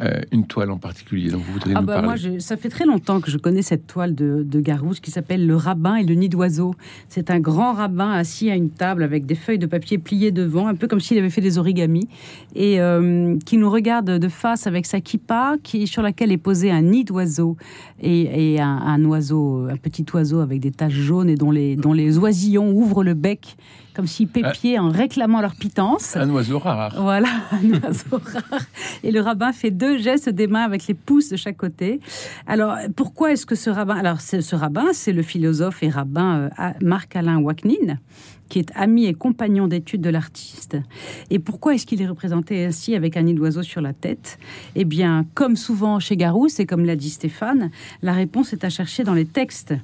euh, 0.00 0.20
une 0.32 0.46
toile 0.46 0.70
en 0.70 0.78
particulier 0.78 1.30
dont 1.30 1.38
vous 1.38 1.52
voudriez 1.52 1.74
Ah 1.76 1.80
nous 1.80 1.86
bah 1.86 1.94
parler. 1.94 2.06
moi, 2.08 2.16
je- 2.16 2.38
ça 2.38 2.56
fait 2.56 2.68
très 2.68 2.84
longtemps 2.86 3.20
que 3.20 3.30
je 3.30 3.38
connais 3.38 3.62
cette 3.62 3.86
toile 3.86 4.14
de, 4.14 4.42
de 4.46 4.60
Garouche 4.60 5.00
qui 5.00 5.10
s'appelle 5.10 5.46
Le 5.46 5.56
rabbin 5.56 5.96
et 5.96 6.04
le 6.04 6.14
nid 6.14 6.28
d'oiseau. 6.28 6.74
C'est 7.08 7.30
un 7.30 7.38
grand 7.40 7.74
rabbin 7.74 8.10
assis 8.12 8.50
à 8.50 8.56
une 8.56 8.70
table 8.70 9.02
avec 9.02 9.26
des 9.26 9.34
feuilles 9.34 9.58
de 9.58 9.66
papier 9.66 9.98
pliées 9.98 10.32
devant, 10.32 10.66
un 10.68 10.74
peu 10.74 10.86
comme 10.88 11.00
s'il 11.00 11.18
avait 11.18 11.30
fait 11.30 11.40
des 11.40 11.58
origamis, 11.58 12.08
et 12.54 12.80
euh, 12.80 13.36
qui 13.44 13.56
nous 13.56 13.70
regarde 13.70 14.06
de 14.18 14.28
face 14.28 14.66
avec 14.66 14.86
sa 14.86 15.00
kippa, 15.00 15.56
qui, 15.62 15.86
sur 15.88 16.02
laquelle 16.02 16.32
est 16.32 16.38
posé 16.38 16.70
un 16.70 16.82
nid 16.82 17.04
d'oiseau 17.04 17.56
et, 18.00 18.54
et 18.54 18.60
un, 18.60 18.68
un 18.68 19.04
oiseau, 19.04 19.66
un 19.70 19.76
petit 19.76 20.04
oiseau 20.14 20.40
avec 20.40 20.60
des 20.60 20.70
taches 20.70 20.92
jaunes 20.92 21.28
et 21.28 21.36
dont 21.36 21.50
les, 21.50 21.76
dont 21.76 21.92
les 21.92 22.18
oisillons 22.18 22.70
ouvrent 22.70 23.04
le 23.04 23.14
bec 23.14 23.56
comme 23.98 24.06
s'ils 24.06 24.28
pépiaient 24.28 24.78
en 24.78 24.90
réclamant 24.90 25.40
leur 25.40 25.56
pitance. 25.56 26.14
Un 26.16 26.30
oiseau 26.30 26.60
rare. 26.60 26.94
Voilà, 27.02 27.30
un 27.50 27.82
oiseau 27.82 28.20
rare. 28.24 28.60
Et 29.02 29.10
le 29.10 29.20
rabbin 29.20 29.50
fait 29.50 29.72
deux 29.72 29.98
gestes 29.98 30.28
des 30.28 30.46
mains 30.46 30.62
avec 30.62 30.86
les 30.86 30.94
pouces 30.94 31.30
de 31.30 31.36
chaque 31.36 31.56
côté. 31.56 31.98
Alors, 32.46 32.76
pourquoi 32.94 33.32
est-ce 33.32 33.44
que 33.44 33.56
ce 33.56 33.70
rabbin... 33.70 33.96
Alors, 33.96 34.20
ce 34.20 34.54
rabbin, 34.54 34.86
c'est 34.92 35.12
le 35.12 35.22
philosophe 35.22 35.82
et 35.82 35.88
rabbin 35.88 36.48
euh, 36.60 36.70
Marc-Alain 36.80 37.38
Waknin, 37.38 37.98
qui 38.48 38.58
est 38.58 38.70
ami 38.74 39.06
et 39.06 39.14
compagnon 39.14 39.68
d'études 39.68 40.00
de 40.00 40.10
l'artiste. 40.10 40.76
Et 41.30 41.38
pourquoi 41.38 41.74
est-ce 41.74 41.86
qu'il 41.86 42.02
est 42.02 42.06
représenté 42.06 42.64
ainsi 42.64 42.94
avec 42.94 43.16
un 43.16 43.22
nid 43.22 43.34
d'oiseau 43.34 43.62
sur 43.62 43.80
la 43.80 43.92
tête? 43.92 44.38
Eh 44.74 44.84
bien, 44.84 45.26
comme 45.34 45.56
souvent 45.56 46.00
chez 46.00 46.16
Garousse, 46.16 46.60
et 46.60 46.66
comme 46.66 46.84
l'a 46.84 46.96
dit 46.96 47.10
Stéphane, 47.10 47.70
la 48.02 48.12
réponse 48.12 48.52
est 48.52 48.64
à 48.64 48.70
chercher 48.70 49.04
dans 49.04 49.14
les 49.14 49.26
textes. 49.26 49.74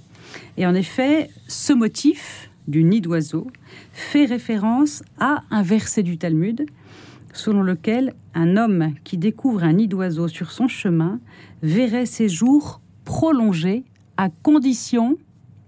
Et 0.56 0.66
en 0.66 0.74
effet, 0.74 1.30
ce 1.48 1.72
motif 1.72 2.50
du 2.66 2.82
nid 2.84 3.00
d'oiseau 3.00 3.46
fait 3.92 4.24
référence 4.24 5.02
à 5.18 5.42
un 5.50 5.62
verset 5.62 6.02
du 6.02 6.18
Talmud 6.18 6.66
selon 7.34 7.62
lequel 7.62 8.14
un 8.34 8.56
homme 8.56 8.94
qui 9.04 9.18
découvre 9.18 9.64
un 9.64 9.74
nid 9.74 9.88
d'oiseau 9.88 10.28
sur 10.28 10.52
son 10.52 10.68
chemin 10.68 11.20
verrait 11.62 12.06
ses 12.06 12.28
jours 12.28 12.80
prolongés 13.04 13.84
à 14.16 14.28
condition, 14.30 15.18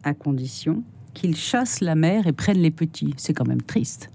à 0.04 0.14
condition 0.14 0.82
qu'il 1.16 1.34
chasse 1.34 1.80
la 1.80 1.94
mère 1.94 2.26
et 2.26 2.32
prenne 2.32 2.58
les 2.58 2.70
petits. 2.70 3.14
C'est 3.16 3.32
quand 3.32 3.46
même 3.48 3.62
triste. 3.62 4.10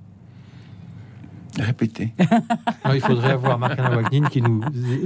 Répétez. 1.60 2.14
Alors, 2.84 2.96
il 2.96 3.02
faudrait 3.02 3.32
avoir 3.32 3.58
Marc-Alain 3.60 4.02
Wagnin 4.02 4.28
qui 4.30 4.42
nous 4.42 4.62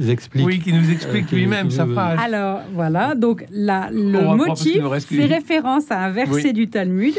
explique. 0.09 0.45
Oui, 0.45 0.59
qui 0.59 0.73
nous 0.73 0.91
explique 0.91 1.31
Euh, 1.33 1.37
lui-même 1.37 1.71
sa 1.71 1.87
phrase. 1.87 2.19
Alors 2.21 2.61
voilà, 2.73 3.15
donc 3.15 3.45
la, 3.49 3.89
le 3.91 4.19
On 4.19 4.35
motif 4.35 4.79
fait 5.05 5.25
référence 5.25 5.89
à 5.89 6.01
un 6.01 6.11
verset 6.11 6.47
Oui. 6.47 6.53
du 6.53 6.67
Talmud 6.67 7.15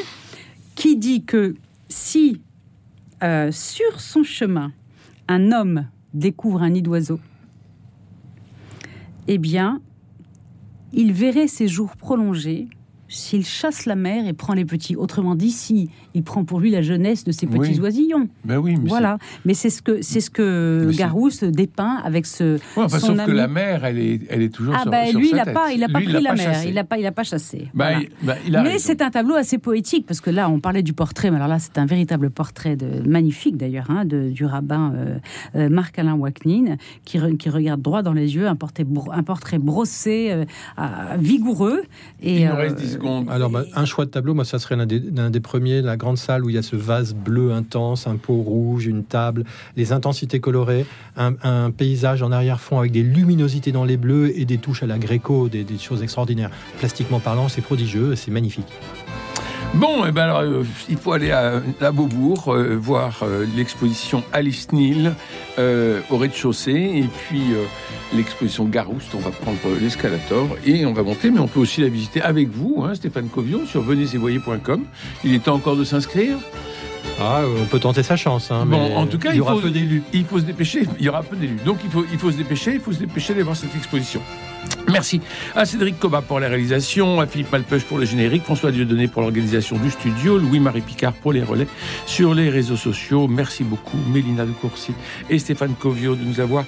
qui 0.76 0.96
dit 0.96 1.24
que 1.24 1.56
si 1.88 2.40
euh, 3.24 3.50
sur 3.50 3.98
son 3.98 4.22
chemin 4.22 4.72
un 5.26 5.50
homme 5.50 5.86
découvre 6.14 6.62
un 6.62 6.70
nid 6.70 6.82
d'oiseau, 6.82 7.18
eh 9.26 9.38
bien, 9.38 9.80
il 10.92 11.12
verrait 11.12 11.48
ses 11.48 11.66
jours 11.66 11.96
prolongés 11.96 12.68
s'il 13.08 13.44
chasse 13.44 13.86
la 13.86 13.94
mère 13.96 14.26
et 14.26 14.32
prend 14.32 14.54
les 14.54 14.64
petits. 14.64 14.96
Autrement 14.96 15.34
dit, 15.34 15.50
si 15.50 15.90
il 16.14 16.22
prend 16.22 16.44
pour 16.44 16.60
lui 16.60 16.70
la 16.70 16.82
jeunesse 16.82 17.24
de 17.24 17.32
ses 17.32 17.46
petits 17.46 17.72
Oui. 17.74 17.80
oisillons. 17.80 18.28
Ben 18.44 18.58
oui, 18.58 18.76
mais 18.80 18.88
Voilà. 18.88 19.18
Mais 19.44 19.54
c'est 19.54 19.70
ce 19.70 19.82
que 19.82 20.02
c'est 20.02 20.20
ce 20.20 20.30
que 20.30 20.90
Garousse 20.96 21.44
dépeint 21.44 22.00
avec 22.04 22.26
ce. 22.26 22.54
Ouais, 22.54 22.84
enfin, 22.84 22.98
son 22.98 23.16
sauf 23.16 23.26
que 23.26 23.30
la 23.30 23.48
mère, 23.48 23.84
elle 23.84 23.98
est, 23.98 24.20
elle 24.28 24.42
est 24.42 24.52
toujours 24.52 24.74
Ah 24.76 24.82
sur, 24.82 24.90
bah 24.90 25.06
sur 25.06 25.18
lui, 25.18 25.28
sa 25.28 25.36
il 25.36 25.36
n'a 25.44 25.52
pas, 25.52 25.72
il 25.72 25.84
a 25.84 25.88
pas 25.88 25.98
Lui, 26.00 26.06
pris 26.06 26.22
la 26.22 26.30
pas 26.30 26.36
mer, 26.36 26.52
chassé. 26.54 26.68
il 26.68 26.74
n'a 26.74 26.84
pas, 26.84 26.98
il 26.98 27.06
a 27.06 27.12
pas 27.12 27.22
chassé. 27.24 27.68
Bah, 27.74 27.90
Voilà. 27.92 27.98
il, 28.00 28.26
bah, 28.26 28.34
il 28.46 28.56
a 28.56 28.62
Mais 28.62 28.78
c'est 28.78 29.00
un 29.02 29.10
tableau 29.10 29.34
assez 29.34 29.58
poétique 29.58 30.06
parce 30.06 30.20
que 30.20 30.30
là, 30.30 30.48
on 30.50 30.58
parlait 30.60 30.82
du 30.82 30.92
portrait, 30.92 31.30
mais 31.30 31.36
alors 31.36 31.48
là, 31.48 31.58
c'est 31.58 31.78
un 31.78 31.86
véritable 31.86 32.30
portrait 32.30 32.76
de, 32.76 33.06
magnifique 33.08 33.56
d'ailleurs, 33.56 33.90
hein, 33.90 34.04
du 34.04 34.44
rabbin 34.44 34.92
euh, 34.94 35.18
euh, 35.54 35.68
Marc-Alain 35.68 36.14
Waknin 36.14 36.76
qui, 37.04 37.18
re- 37.18 37.36
qui 37.36 37.50
regarde 37.50 37.80
droit 37.82 38.02
dans 38.02 38.12
les 38.12 38.34
yeux, 38.34 38.46
un 38.48 38.56
portrait, 38.56 38.84
un 39.12 39.22
portrait 39.22 39.58
brossé, 39.58 40.28
euh, 40.30 40.44
vigoureux. 41.18 41.82
Et, 42.22 42.40
Il 42.42 42.48
nous 42.48 42.56
reste 42.56 42.76
10 42.76 42.95
Alors, 43.28 43.50
bah, 43.50 43.64
un 43.74 43.84
choix 43.84 44.04
de 44.04 44.10
tableau, 44.10 44.34
moi, 44.34 44.44
ça 44.44 44.58
serait 44.58 44.76
l'un 44.76 44.86
des, 44.86 45.40
premiers, 45.40 45.82
la 45.82 45.96
grande 45.96 46.18
salle 46.18 46.44
où 46.44 46.50
il 46.50 46.54
y 46.54 46.58
a 46.58 46.62
ce 46.62 46.76
vase 46.76 47.14
bleu 47.14 47.52
intense, 47.52 48.06
un 48.06 48.16
pot 48.16 48.36
rouge, 48.36 48.86
une 48.86 49.04
table, 49.04 49.44
les 49.76 49.92
intensités 49.92 50.40
colorées, 50.40 50.86
un, 51.16 51.34
un 51.42 51.70
paysage 51.70 52.22
en 52.22 52.32
arrière-fond 52.32 52.78
avec 52.78 52.92
des 52.92 53.02
luminosités 53.02 53.72
dans 53.72 53.84
les 53.84 53.96
bleus 53.96 54.38
et 54.38 54.44
des 54.44 54.58
touches 54.58 54.82
à 54.82 54.86
la 54.86 54.98
gréco, 54.98 55.48
des, 55.48 55.64
des 55.64 55.78
choses 55.78 56.02
extraordinaires. 56.02 56.50
Plastiquement 56.78 57.20
parlant, 57.20 57.48
c'est 57.48 57.62
prodigieux, 57.62 58.14
c'est 58.16 58.30
magnifique. 58.30 58.68
Bon, 59.76 60.06
et 60.06 60.12
ben 60.12 60.22
alors, 60.22 60.40
euh, 60.40 60.64
il 60.88 60.96
faut 60.96 61.12
aller 61.12 61.32
à, 61.32 61.60
Beaubourg, 61.92 62.48
euh, 62.48 62.78
voir 62.80 63.20
euh, 63.22 63.44
l'exposition 63.54 64.24
Alice 64.32 64.68
euh, 65.58 66.00
au 66.08 66.16
rez-de-chaussée, 66.16 66.72
et 66.72 67.04
puis 67.04 67.42
l'exposition 68.14 68.64
Garouste. 68.64 69.14
On 69.14 69.18
va 69.18 69.30
prendre 69.30 69.58
l'escalator 69.78 70.48
et 70.64 70.86
on 70.86 70.94
va 70.94 71.02
monter, 71.02 71.30
mais 71.30 71.40
on 71.40 71.46
peut 71.46 71.60
aussi 71.60 71.82
la 71.82 71.88
visiter 71.88 72.22
avec 72.22 72.48
vous, 72.48 72.84
hein, 72.84 72.94
Stéphane 72.94 73.28
Covio, 73.28 73.66
sur 73.66 73.82
venezetvoyez.com. 73.82 74.84
Il 75.24 75.34
est 75.34 75.40
temps 75.40 75.56
encore 75.56 75.76
de 75.76 75.84
s'inscrire? 75.84 76.38
Ah, 77.20 77.42
on 77.60 77.64
peut 77.64 77.78
tenter 77.78 78.02
sa 78.02 78.16
chance. 78.16 78.50
Hein, 78.50 78.66
Bon, 78.66 78.88
mais 78.90 78.94
en 78.94 79.06
tout 79.06 79.18
cas, 79.18 79.30
il 79.30 79.34
y 79.34 79.36
il 79.38 79.40
aura 79.40 79.54
faut- 79.54 79.60
peu 79.60 79.70
d'élus. 79.70 80.02
Il 80.12 80.24
faut 80.24 80.38
se 80.38 80.44
dépêcher, 80.44 80.86
il 80.98 81.04
y 81.04 81.08
aura 81.08 81.22
peu 81.22 81.34
d'élus. 81.36 81.58
Donc 81.64 81.78
il 81.84 81.90
faut, 81.90 82.04
il 82.12 82.18
faut 82.18 82.30
se 82.30 82.36
dépêcher, 82.36 82.74
il 82.74 82.80
faut 82.80 82.92
se 82.92 82.98
dépêcher 82.98 83.32
d'aller 83.32 83.42
voir 83.44 83.56
cette 83.56 83.74
exposition. 83.74 84.20
Merci 84.88 85.20
à 85.54 85.64
Cédric 85.64 85.98
Coba 85.98 86.20
pour 86.22 86.40
la 86.40 86.48
réalisation, 86.48 87.20
à 87.20 87.26
Philippe 87.26 87.50
Malpeuch 87.52 87.84
pour 87.84 87.98
le 87.98 88.04
générique, 88.04 88.42
François 88.44 88.70
Dieudonné 88.70 89.08
pour 89.08 89.22
l'organisation 89.22 89.78
du 89.78 89.90
studio, 89.90 90.38
Louis-Marie 90.38 90.80
Picard 90.82 91.12
pour 91.14 91.32
les 91.32 91.42
relais 91.42 91.66
sur 92.06 92.34
les 92.34 92.50
réseaux 92.50 92.76
sociaux. 92.76 93.28
Merci 93.28 93.64
beaucoup 93.64 93.96
Mélina 94.12 94.44
de 94.44 94.50
Courcy 94.52 94.92
et 95.30 95.38
Stéphane 95.38 95.74
Covio 95.78 96.14
de 96.14 96.22
nous 96.24 96.40
avoir 96.40 96.64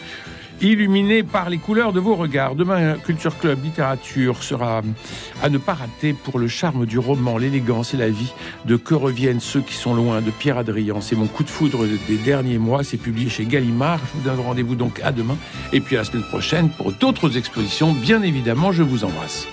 illuminés 0.61 1.23
par 1.23 1.51
les 1.51 1.59
couleurs 1.59 1.93
de 1.93 2.01
vos 2.01 2.15
regards. 2.15 2.55
Demain, 2.55 2.95
Culture 2.95 3.37
Club 3.39 3.63
Littérature 3.65 4.43
sera 4.43 4.83
à 5.43 5.49
ne 5.49 5.59
pas 5.59 5.75
rater 5.75 6.13
pour 6.13 6.39
le 6.39 6.49
charme 6.49 6.87
du 6.87 6.99
roman, 6.99 7.39
l'élégance 7.39 7.95
et 7.95 7.97
la 7.97 8.09
vie 8.09 8.33
de 8.65 8.77
Que 8.77 8.95
reviennent 8.95 9.41
ceux 9.41 9.61
qui 9.61 9.75
sont 9.75 9.95
loin 9.95 10.21
de 10.21 10.31
Pierre 10.31 10.59
Adrian. 10.59 11.01
C'est 11.01 11.17
mon 11.17 11.27
coup 11.27 11.45
de 11.45 11.51
foudre 11.51 11.85
des 11.87 12.17
derniers 12.17 12.59
mois. 12.59 12.85
C'est 12.85 12.97
publié 12.97 13.29
chez 13.29 13.45
Gallimard. 13.45 13.99
Je 13.99 14.19
vous 14.19 14.29
donne 14.29 14.45
rendez-vous 14.45 14.75
donc 14.75 15.01
à 15.03 15.13
demain 15.13 15.37
et 15.73 15.81
puis 15.81 15.97
à 15.97 16.01
la 16.01 16.05
semaine 16.05 16.25
prochaine 16.25 16.71
pour 16.71 16.93
d'autres 16.93 17.37
expositions. 17.37 17.93
Bien 17.93 18.23
évidemment, 18.23 18.73
je 18.73 18.83
vous 18.83 19.05
embrasse. 19.05 19.47